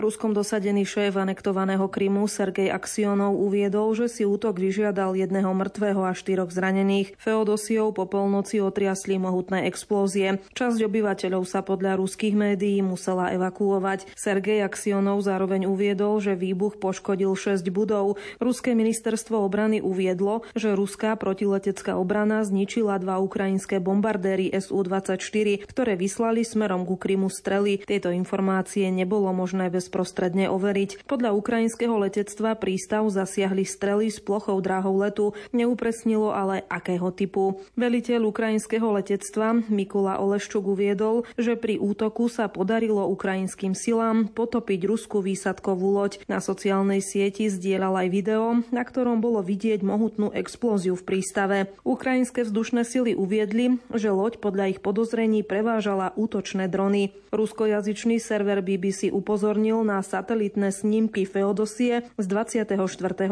Ruskom 0.00 0.32
dosadený 0.32 0.88
šéf 0.88 1.20
anektovaného 1.20 1.84
Krymu 1.84 2.24
Sergej 2.24 2.72
Aksionov 2.72 3.36
uviedol, 3.36 3.92
že 3.92 4.08
si 4.08 4.24
útok 4.24 4.56
vyžiadal 4.56 5.12
jedného 5.12 5.52
mŕtvého 5.52 6.08
a 6.08 6.16
štyroch 6.16 6.48
zranených. 6.48 7.20
Feodosiou 7.20 7.92
po 7.92 8.08
polnoci 8.08 8.64
otriasli 8.64 9.20
mohutné 9.20 9.68
explózie. 9.68 10.40
Časť 10.56 10.80
obyvateľov 10.80 11.44
sa 11.44 11.60
podľa 11.60 12.00
ruských 12.00 12.32
médií 12.32 12.80
musela 12.80 13.28
evakuovať. 13.36 14.08
Sergej 14.16 14.64
Aksionov 14.64 15.20
zároveň 15.20 15.68
uviedol, 15.68 16.16
že 16.24 16.32
výbuch 16.32 16.80
poškodil 16.80 17.36
6 17.36 17.68
budov. 17.68 18.16
Ruské 18.40 18.72
ministerstvo 18.72 19.36
obrany 19.36 19.84
uviedlo, 19.84 20.48
že 20.56 20.72
ruská 20.72 21.12
protiletecká 21.20 22.00
obrana 22.00 22.40
zničila 22.40 22.96
dva 22.96 23.20
ukrajinské 23.20 23.84
bombardéry 23.84 24.48
Su-24, 24.48 25.68
ktoré 25.68 25.92
vyslali 26.00 26.40
smerom 26.40 26.88
ku 26.88 26.96
Krymu 26.96 27.28
strely. 27.28 27.84
Tieto 27.84 28.08
informácie 28.08 28.88
nebolo 28.88 29.28
možné 29.36 29.68
bez 29.68 29.89
bezprostredne 29.90 30.46
overiť. 30.46 31.02
Podľa 31.10 31.34
ukrajinského 31.34 31.98
letectva 31.98 32.54
prístav 32.54 33.10
zasiahli 33.10 33.66
strely 33.66 34.06
s 34.06 34.22
plochou 34.22 34.62
dráhou 34.62 34.94
letu, 35.02 35.34
neupresnilo 35.50 36.30
ale 36.30 36.62
akého 36.70 37.10
typu. 37.10 37.58
Veliteľ 37.74 38.30
ukrajinského 38.30 38.86
letectva 38.94 39.66
Mikula 39.66 40.22
Oleščuk 40.22 40.62
uviedol, 40.62 41.26
že 41.34 41.58
pri 41.58 41.82
útoku 41.82 42.30
sa 42.30 42.46
podarilo 42.46 43.02
ukrajinským 43.10 43.74
silám 43.74 44.30
potopiť 44.30 44.86
ruskú 44.86 45.18
výsadkovú 45.26 45.90
loď. 45.90 46.22
Na 46.30 46.38
sociálnej 46.38 47.02
sieti 47.02 47.50
zdieľal 47.50 48.06
aj 48.06 48.08
video, 48.14 48.62
na 48.70 48.86
ktorom 48.86 49.18
bolo 49.18 49.42
vidieť 49.42 49.82
mohutnú 49.82 50.30
explóziu 50.30 50.94
v 50.94 51.02
prístave. 51.02 51.74
Ukrajinské 51.82 52.46
vzdušné 52.46 52.86
sily 52.86 53.18
uviedli, 53.18 53.82
že 53.90 54.14
loď 54.14 54.38
podľa 54.38 54.70
ich 54.70 54.78
podozrení 54.78 55.42
prevážala 55.42 56.14
útočné 56.14 56.70
drony. 56.70 57.10
Ruskojazyčný 57.34 58.18
server 58.18 58.60
BBC 58.60 59.14
upozornil, 59.14 59.69
na 59.86 60.02
satelitné 60.02 60.74
snímky 60.74 61.22
Feodosie 61.22 62.02
z 62.18 62.26
24. 62.26 62.74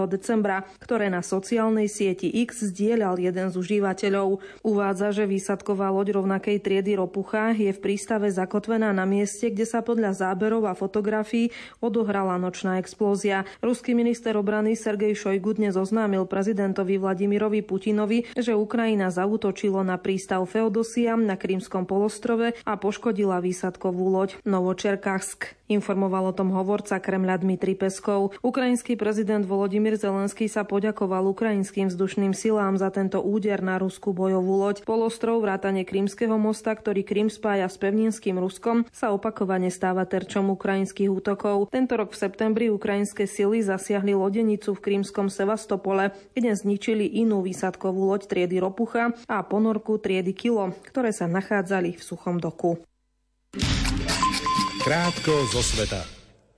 decembra, 0.07 0.63
ktoré 0.79 1.11
na 1.11 1.27
sociálnej 1.27 1.91
sieti 1.91 2.31
X 2.47 2.71
zdieľal 2.71 3.19
jeden 3.19 3.51
z 3.51 3.59
užívateľov. 3.59 4.39
Uvádza, 4.63 5.11
že 5.11 5.27
výsadková 5.27 5.91
loď 5.91 6.15
rovnakej 6.15 6.63
triedy 6.63 6.95
Ropucha 6.95 7.51
je 7.51 7.75
v 7.75 7.83
prístave 7.83 8.31
zakotvená 8.31 8.95
na 8.95 9.03
mieste, 9.03 9.51
kde 9.51 9.67
sa 9.67 9.83
podľa 9.83 10.15
záberov 10.15 10.71
a 10.71 10.79
fotografií 10.79 11.51
odohrala 11.83 12.39
nočná 12.39 12.79
explózia. 12.79 13.43
Ruský 13.59 13.99
minister 13.99 14.39
obrany 14.39 14.79
Sergej 14.79 15.19
Šojgu 15.19 15.59
dnes 15.59 15.75
oznámil 15.75 16.31
prezidentovi 16.31 17.03
Vladimirovi 17.03 17.67
Putinovi, 17.67 18.31
že 18.39 18.55
Ukrajina 18.55 19.11
zautočilo 19.11 19.83
na 19.83 19.99
prístav 19.99 20.47
Feodosia 20.47 21.19
na 21.19 21.35
Krímskom 21.35 21.83
polostrove 21.83 22.55
a 22.63 22.73
poškodila 22.79 23.43
výsadkovú 23.43 24.07
loď 24.15 24.39
Novočerkavsk. 24.47 25.58
Informoval 25.69 26.33
o 26.33 26.37
tom 26.37 26.49
hovorca 26.57 26.97
Kremľa 26.97 27.45
Dmitri 27.45 27.77
Peskov. 27.77 28.33
Ukrajinský 28.41 28.97
prezident 28.97 29.45
Volodymyr 29.45 30.01
Zelenský 30.01 30.49
sa 30.49 30.65
poďakoval 30.65 31.29
ukrajinským 31.29 31.93
vzdušným 31.93 32.33
silám 32.33 32.81
za 32.81 32.89
tento 32.89 33.21
úder 33.21 33.61
na 33.61 33.77
ruskú 33.77 34.17
bojovú 34.17 34.65
loď. 34.65 34.89
Polostrov 34.89 35.45
vrátane 35.45 35.85
Krímskeho 35.85 36.41
mosta, 36.41 36.73
ktorý 36.73 37.05
Krím 37.05 37.29
spája 37.29 37.69
s 37.69 37.77
pevninským 37.77 38.41
Ruskom, 38.41 38.89
sa 38.89 39.13
opakovane 39.13 39.69
stáva 39.69 40.09
terčom 40.09 40.49
ukrajinských 40.57 41.13
útokov. 41.13 41.69
Tento 41.69 42.01
rok 42.01 42.17
v 42.17 42.21
septembri 42.25 42.73
ukrajinské 42.73 43.29
sily 43.29 43.61
zasiahli 43.61 44.17
lodenicu 44.17 44.73
v 44.73 44.81
krímskom 44.81 45.29
Sevastopole, 45.29 46.17
kde 46.33 46.57
zničili 46.57 47.05
inú 47.21 47.45
výsadkovú 47.45 48.09
loď 48.09 48.25
triedy 48.25 48.57
Ropucha 48.57 49.13
a 49.29 49.45
ponorku 49.45 50.01
triedy 50.01 50.33
Kilo, 50.33 50.73
ktoré 50.89 51.13
sa 51.13 51.29
nachádzali 51.29 51.93
v 51.93 52.01
suchom 52.01 52.41
doku. 52.41 52.81
Krátko 54.89 55.45
zo 55.53 55.61
sveta. 55.61 56.01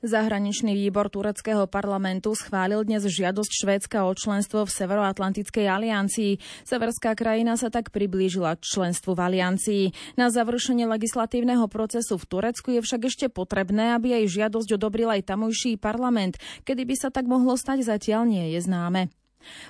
Zahraničný 0.06 0.78
výbor 0.78 1.10
tureckého 1.10 1.66
parlamentu 1.66 2.30
schválil 2.38 2.86
dnes 2.86 3.02
žiadosť 3.02 3.50
Švédska 3.50 4.06
o 4.06 4.14
členstvo 4.14 4.62
v 4.62 4.70
Severoatlantickej 4.70 5.66
aliancii. 5.66 6.38
Severská 6.62 7.18
krajina 7.18 7.58
sa 7.58 7.74
tak 7.74 7.90
priblížila 7.90 8.54
k 8.54 8.62
členstvu 8.62 9.18
v 9.18 9.34
aliancii. 9.34 9.84
Na 10.14 10.30
završenie 10.30 10.86
legislatívneho 10.86 11.66
procesu 11.66 12.22
v 12.22 12.28
Turecku 12.30 12.70
je 12.70 12.86
však 12.86 13.10
ešte 13.10 13.26
potrebné, 13.34 13.98
aby 13.98 14.22
jej 14.22 14.46
žiadosť 14.46 14.78
odobril 14.78 15.10
aj 15.10 15.26
tamojší 15.26 15.74
parlament. 15.74 16.38
Kedy 16.62 16.86
by 16.86 16.94
sa 16.94 17.10
tak 17.10 17.26
mohlo 17.26 17.58
stať, 17.58 17.82
zatiaľ 17.82 18.30
nie 18.30 18.54
je 18.54 18.62
známe. 18.62 19.10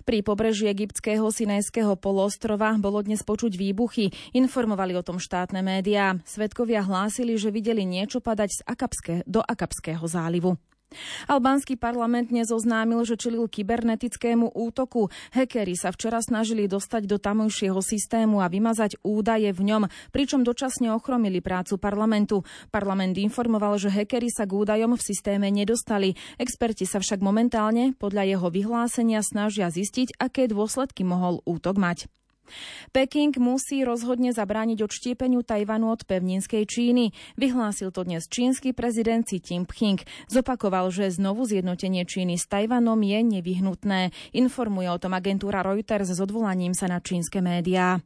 Pri 0.06 0.22
pobreží 0.22 0.70
egyptského 0.70 1.26
Sinajského 1.28 1.98
polostrova 1.98 2.74
bolo 2.78 3.02
dnes 3.02 3.26
počuť 3.26 3.59
výbuchy. 3.59 4.14
Informovali 4.37 4.94
o 4.94 5.02
tom 5.02 5.18
štátne 5.18 5.61
médiá. 5.61 6.18
Svedkovia 6.22 6.87
hlásili, 6.87 7.35
že 7.35 7.50
videli 7.50 7.83
niečo 7.83 8.22
padať 8.22 8.50
z 8.50 8.61
Akapské, 8.66 9.14
do 9.26 9.42
Akapského 9.42 10.06
zálivu. 10.06 10.61
Albánsky 11.31 11.79
parlament 11.79 12.35
dnes 12.35 12.50
oznámil, 12.50 13.07
že 13.07 13.14
čelil 13.14 13.46
kybernetickému 13.46 14.50
útoku. 14.50 15.07
Hekery 15.31 15.79
sa 15.79 15.94
včera 15.94 16.18
snažili 16.18 16.66
dostať 16.66 17.07
do 17.07 17.22
tamojšieho 17.22 17.79
systému 17.79 18.42
a 18.42 18.50
vymazať 18.50 18.98
údaje 19.07 19.55
v 19.55 19.62
ňom, 19.62 19.83
pričom 20.11 20.42
dočasne 20.42 20.90
ochromili 20.90 21.38
prácu 21.38 21.79
parlamentu. 21.79 22.42
Parlament 22.74 23.14
informoval, 23.14 23.79
že 23.79 23.94
hekery 23.94 24.35
sa 24.35 24.42
k 24.42 24.59
údajom 24.59 24.98
v 24.98 25.07
systéme 25.07 25.46
nedostali. 25.55 26.18
Experti 26.42 26.83
sa 26.83 26.98
však 26.98 27.22
momentálne 27.22 27.94
podľa 27.94 28.26
jeho 28.26 28.48
vyhlásenia 28.50 29.22
snažia 29.22 29.70
zistiť, 29.70 30.18
aké 30.18 30.50
dôsledky 30.50 31.07
mohol 31.07 31.38
útok 31.46 31.79
mať. 31.79 32.11
Peking 32.90 33.34
musí 33.40 33.82
rozhodne 33.82 34.30
zabrániť 34.34 34.84
odštiepeniu 34.84 35.42
Tajvanu 35.42 35.90
od 35.90 36.06
pevninskej 36.06 36.66
Číny. 36.66 37.16
Vyhlásil 37.40 37.90
to 37.90 38.06
dnes 38.06 38.26
čínsky 38.26 38.70
prezident 38.76 39.26
Xi 39.26 39.40
Jinping. 39.40 40.02
Zopakoval, 40.30 40.88
že 40.94 41.10
znovu 41.10 41.46
zjednotenie 41.46 42.06
Číny 42.06 42.36
s 42.36 42.48
Tajvanom 42.50 43.00
je 43.00 43.18
nevyhnutné. 43.22 44.14
Informuje 44.34 44.88
o 44.90 45.00
tom 45.00 45.14
agentúra 45.16 45.62
Reuters 45.64 46.10
s 46.10 46.18
odvolaním 46.18 46.74
sa 46.74 46.90
na 46.90 46.98
čínske 46.98 47.38
médiá. 47.44 48.00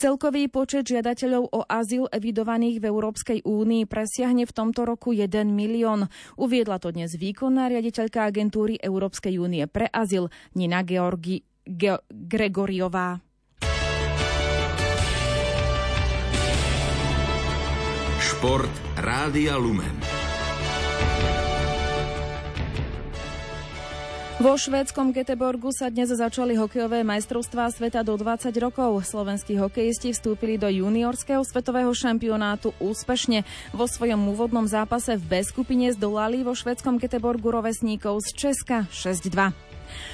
Celkový 0.00 0.48
počet 0.48 0.88
žiadateľov 0.88 1.44
o 1.52 1.60
azyl 1.68 2.08
evidovaných 2.08 2.80
v 2.80 2.88
Európskej 2.88 3.38
únii 3.44 3.84
presiahne 3.84 4.48
v 4.48 4.52
tomto 4.52 4.88
roku 4.88 5.12
1 5.12 5.28
milión. 5.52 6.08
Uviedla 6.40 6.80
to 6.80 6.90
dnes 6.90 7.14
výkonná 7.14 7.68
riaditeľka 7.68 8.26
agentúry 8.26 8.80
Európskej 8.80 9.36
únie 9.36 9.64
pre 9.68 9.86
azyl 9.92 10.32
Nina 10.56 10.80
Georgi, 10.82 11.44
Ge- 11.68 12.02
Gregoriová. 12.08 13.31
Šport 18.32 18.72
Rádia 18.96 19.60
Lumen. 19.60 19.92
Vo 24.40 24.56
švédskom 24.56 25.12
Göteborgu 25.12 25.68
sa 25.68 25.92
dnes 25.92 26.08
začali 26.08 26.56
hokejové 26.56 27.04
majstrovstvá 27.04 27.68
sveta 27.68 28.00
do 28.00 28.16
20 28.16 28.48
rokov. 28.56 29.04
Slovenskí 29.04 29.60
hokejisti 29.60 30.16
vstúpili 30.16 30.56
do 30.56 30.64
juniorského 30.72 31.44
svetového 31.44 31.92
šampionátu 31.92 32.72
úspešne. 32.80 33.44
Vo 33.76 33.84
svojom 33.84 34.24
úvodnom 34.32 34.64
zápase 34.64 35.20
v 35.20 35.24
B 35.28 35.32
skupine 35.44 35.92
zdolali 35.92 36.40
vo 36.40 36.56
švédskom 36.56 36.96
Göteborgu 36.96 37.52
rovesníkov 37.52 38.24
z 38.24 38.48
Česka 38.48 38.88
6-2. 38.88 39.52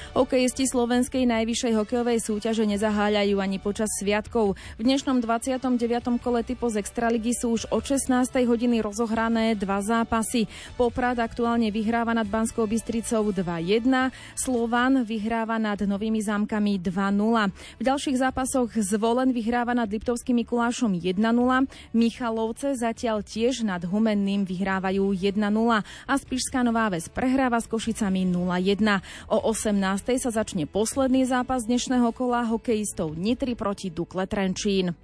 Hokejisti 0.09 0.65
slovenskej 0.65 1.29
najvyššej 1.29 1.73
hokejovej 1.77 2.17
súťaže 2.25 2.65
nezaháľajú 2.65 3.37
ani 3.37 3.61
počas 3.61 3.93
sviatkov. 4.01 4.57
V 4.75 4.81
dnešnom 4.81 5.21
29. 5.21 5.69
kole 6.17 6.41
typo 6.41 6.65
z 6.65 6.81
Extraligy 6.81 7.37
sú 7.37 7.53
už 7.53 7.69
od 7.69 7.85
16. 7.85 8.25
hodiny 8.49 8.81
rozohrané 8.81 9.53
dva 9.53 9.85
zápasy. 9.85 10.49
Poprad 10.81 11.21
aktuálne 11.21 11.69
vyhráva 11.69 12.17
nad 12.17 12.25
Banskou 12.25 12.65
Bystricou 12.65 13.29
2-1, 13.29 13.85
Slovan 14.33 15.05
vyhráva 15.05 15.61
nad 15.61 15.77
Novými 15.77 16.25
zámkami 16.25 16.81
2-0. 16.81 17.77
V 17.77 17.83
ďalších 17.85 18.17
zápasoch 18.17 18.73
Zvolen 18.81 19.29
vyhráva 19.29 19.77
nad 19.77 19.93
Liptovským 19.93 20.41
Mikulášom 20.41 20.97
1-0, 20.97 21.21
Michalovce 21.93 22.73
zatiaľ 22.73 23.21
tiež 23.21 23.61
nad 23.61 23.85
Humenným 23.85 24.41
vyhrávajú 24.41 25.13
1-0 25.13 25.37
a 25.85 26.13
Spišská 26.17 26.65
Nová 26.65 26.89
Ves 26.89 27.13
prehráva 27.13 27.61
s 27.61 27.69
Košicami 27.69 28.25
0-1. 28.25 29.05
O 29.29 29.53
18 29.53 29.98
sa 29.99 30.31
začne 30.31 30.63
posledný 30.63 31.27
zápas 31.27 31.67
dnešného 31.67 32.15
kola 32.15 32.47
hokejistov 32.47 33.19
Nitry 33.19 33.51
proti 33.51 33.91
Dukle 33.91 34.23
Trenčín. 34.23 34.95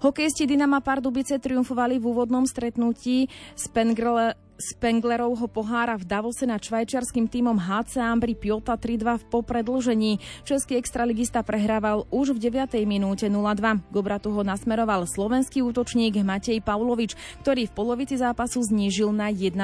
Hokejisti 0.00 0.48
Dynama 0.48 0.80
Pardubice 0.80 1.36
triumfovali 1.36 2.00
v 2.00 2.04
úvodnom 2.08 2.48
stretnutí 2.48 3.28
s 3.52 3.68
Pengrele 3.68 4.38
Spenglerovho 4.62 5.50
pohára 5.50 5.98
v 5.98 6.06
Davose 6.06 6.46
nad 6.46 6.62
švajčiarským 6.62 7.26
týmom 7.26 7.58
HC 7.58 7.98
Ambri 7.98 8.38
Piota 8.38 8.78
3-2 8.78 9.18
v 9.18 9.24
popredlžení. 9.26 10.12
Český 10.46 10.78
extraligista 10.78 11.42
prehrával 11.42 12.06
už 12.14 12.38
v 12.38 12.46
9. 12.46 12.78
minúte 12.86 13.26
0-2. 13.26 13.82
K 13.90 13.96
ho 14.30 14.42
nasmeroval 14.46 15.10
slovenský 15.10 15.66
útočník 15.66 16.22
Matej 16.22 16.62
Pavlovič, 16.62 17.18
ktorý 17.42 17.66
v 17.66 17.74
polovici 17.74 18.14
zápasu 18.14 18.62
znížil 18.62 19.10
na 19.10 19.34
1-2. 19.34 19.58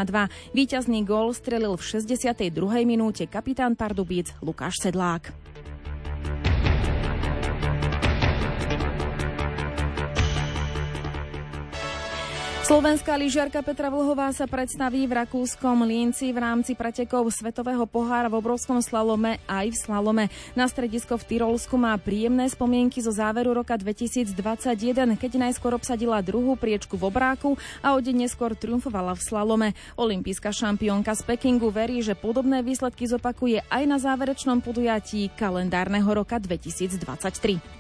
Výťazný 0.51 1.07
gól 1.07 1.31
strelil 1.31 1.79
v 1.79 1.83
62. 2.03 2.51
minúte 2.83 3.31
kapitán 3.31 3.79
Pardubíc 3.79 4.35
Lukáš 4.43 4.83
Sedlák. 4.83 5.31
Slovenská 12.69 13.17
lyžiarka 13.17 13.65
Petra 13.65 13.89
Vlhová 13.89 14.29
sa 14.29 14.45
predstaví 14.45 15.09
v 15.09 15.25
rakúskom 15.25 15.89
Línci 15.89 16.37
v 16.37 16.45
rámci 16.45 16.77
pretekov 16.77 17.33
Svetového 17.33 17.89
pohára 17.89 18.29
v 18.29 18.45
obrovskom 18.45 18.85
slalome 18.85 19.41
aj 19.49 19.73
v 19.73 19.77
slalome. 19.89 20.25
Na 20.53 20.69
stredisko 20.69 21.17
v 21.17 21.25
Tyrolsku 21.33 21.81
má 21.81 21.97
príjemné 21.97 22.45
spomienky 22.45 23.01
zo 23.01 23.09
záveru 23.09 23.57
roka 23.57 23.73
2021, 23.73 25.17
keď 25.17 25.33
najskôr 25.49 25.81
obsadila 25.81 26.21
druhú 26.21 26.61
priečku 26.61 27.01
v 27.01 27.09
obráku 27.09 27.57
a 27.81 27.97
o 27.97 27.99
deň 28.05 28.29
neskôr 28.29 28.53
triumfovala 28.53 29.17
v 29.17 29.25
slalome. 29.25 29.69
Olympijská 29.97 30.53
šampiónka 30.53 31.17
z 31.17 31.25
Pekingu 31.25 31.73
verí, 31.73 32.05
že 32.05 32.21
podobné 32.21 32.61
výsledky 32.61 33.09
zopakuje 33.09 33.65
aj 33.73 33.83
na 33.89 33.97
záverečnom 33.97 34.61
podujatí 34.61 35.33
kalendárneho 35.41 36.13
roka 36.13 36.37
2023. 36.37 37.78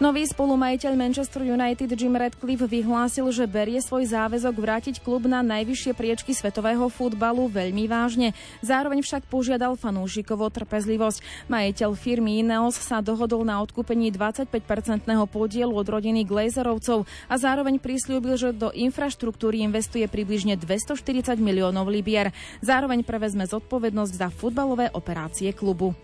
Nový 0.00 0.24
spolumajiteľ 0.24 0.92
Manchester 0.96 1.44
United 1.44 1.92
Jim 1.92 2.16
Radcliffe 2.16 2.64
vyhlásil, 2.64 3.28
že 3.32 3.44
berie 3.44 3.80
svoj 3.84 4.08
záväzok 4.08 4.54
vrátiť 4.56 4.96
klub 5.04 5.28
na 5.28 5.44
najvyššie 5.44 5.92
priečky 5.92 6.32
svetového 6.32 6.88
futbalu 6.88 7.50
veľmi 7.52 7.84
vážne. 7.84 8.32
Zároveň 8.64 9.04
však 9.04 9.28
požiadal 9.28 9.76
fanúšikov 9.76 10.52
trpezlivosť. 10.52 11.50
Majiteľ 11.52 11.90
firmy 11.96 12.40
Ineos 12.40 12.80
sa 12.80 13.04
dohodol 13.04 13.44
na 13.44 13.60
odkúpení 13.60 14.08
25-percentného 14.14 15.28
podielu 15.28 15.72
od 15.72 15.86
rodiny 15.86 16.24
Glazerovcov 16.24 17.04
a 17.28 17.34
zároveň 17.36 17.76
prislúbil, 17.76 18.36
že 18.40 18.56
do 18.56 18.72
infraštruktúry 18.72 19.60
investuje 19.60 20.08
približne 20.08 20.56
240 20.56 21.36
miliónov 21.40 21.88
libier. 21.92 22.32
Zároveň 22.64 23.04
prevezme 23.04 23.44
zodpovednosť 23.44 24.12
za 24.16 24.28
futbalové 24.32 24.92
operácie 24.92 25.52
klubu. 25.52 25.96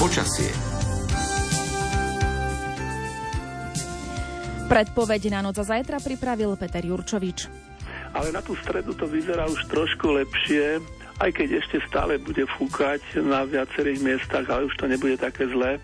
Počasie. 0.00 0.48
Predpoveď 4.64 5.28
na 5.28 5.44
noc 5.44 5.60
a 5.60 5.64
zajtra 5.76 6.00
pripravil 6.00 6.56
Peter 6.56 6.80
Jurčovič. 6.80 7.52
Ale 8.16 8.32
na 8.32 8.40
tú 8.40 8.56
stredu 8.64 8.96
to 8.96 9.04
vyzerá 9.04 9.44
už 9.44 9.60
trošku 9.68 10.16
lepšie, 10.16 10.80
aj 11.20 11.30
keď 11.36 11.60
ešte 11.60 11.84
stále 11.84 12.16
bude 12.16 12.48
fúkať 12.48 13.20
na 13.20 13.44
viacerých 13.44 14.00
miestach, 14.00 14.48
ale 14.48 14.72
už 14.72 14.74
to 14.80 14.88
nebude 14.88 15.20
také 15.20 15.44
zlé. 15.52 15.76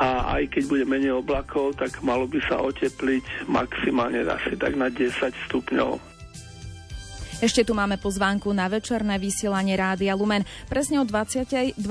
A 0.00 0.40
aj 0.40 0.48
keď 0.48 0.62
bude 0.64 0.84
menej 0.88 1.12
oblakov, 1.12 1.76
tak 1.76 2.00
malo 2.00 2.24
by 2.24 2.40
sa 2.48 2.64
otepliť 2.64 3.44
maximálne 3.44 4.24
asi 4.24 4.56
tak 4.56 4.72
na 4.72 4.88
10 4.88 5.12
stupňov. 5.52 6.13
Ešte 7.42 7.66
tu 7.66 7.74
máme 7.74 7.98
pozvánku 7.98 8.54
na 8.54 8.70
večerné 8.70 9.18
vysielanie 9.18 9.74
Rádia 9.74 10.14
Lumen. 10.14 10.46
Presne 10.70 11.02
o 11.02 11.04
20. 11.08 11.74
20. 11.74 11.82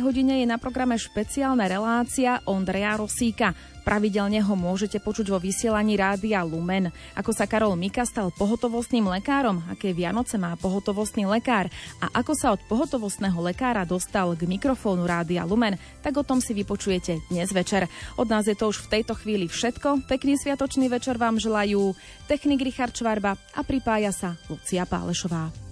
hodine 0.00 0.40
je 0.40 0.46
na 0.48 0.56
programe 0.56 0.96
špeciálna 0.96 1.68
relácia 1.68 2.40
Ondreja 2.48 2.96
Rosíka. 2.96 3.52
Pravidelne 3.86 4.42
ho 4.42 4.58
môžete 4.58 4.98
počuť 4.98 5.30
vo 5.30 5.38
vysielaní 5.38 5.94
Rádia 5.94 6.42
Lumen. 6.42 6.90
Ako 7.14 7.30
sa 7.30 7.46
Karol 7.46 7.78
Mika 7.78 8.02
stal 8.02 8.34
pohotovostným 8.34 9.06
lekárom, 9.06 9.62
aké 9.70 9.94
Vianoce 9.94 10.34
má 10.42 10.58
pohotovostný 10.58 11.22
lekár 11.30 11.70
a 12.02 12.10
ako 12.10 12.32
sa 12.34 12.50
od 12.50 12.58
pohotovostného 12.66 13.38
lekára 13.38 13.86
dostal 13.86 14.34
k 14.34 14.42
mikrofónu 14.50 15.06
Rádia 15.06 15.46
Lumen, 15.46 15.78
tak 16.02 16.18
o 16.18 16.26
tom 16.26 16.42
si 16.42 16.50
vypočujete 16.50 17.30
dnes 17.30 17.54
večer. 17.54 17.86
Od 18.18 18.26
nás 18.26 18.50
je 18.50 18.58
to 18.58 18.74
už 18.74 18.90
v 18.90 18.98
tejto 18.98 19.14
chvíli 19.14 19.46
všetko. 19.46 20.10
Pekný 20.10 20.34
sviatočný 20.34 20.90
večer 20.90 21.14
vám 21.14 21.38
želajú 21.38 21.94
technik 22.26 22.66
Richard 22.66 22.90
Čvarba 22.90 23.38
a 23.38 23.60
pripája 23.62 24.10
sa 24.10 24.34
Lucia 24.50 24.82
Pálešová. 24.82 25.65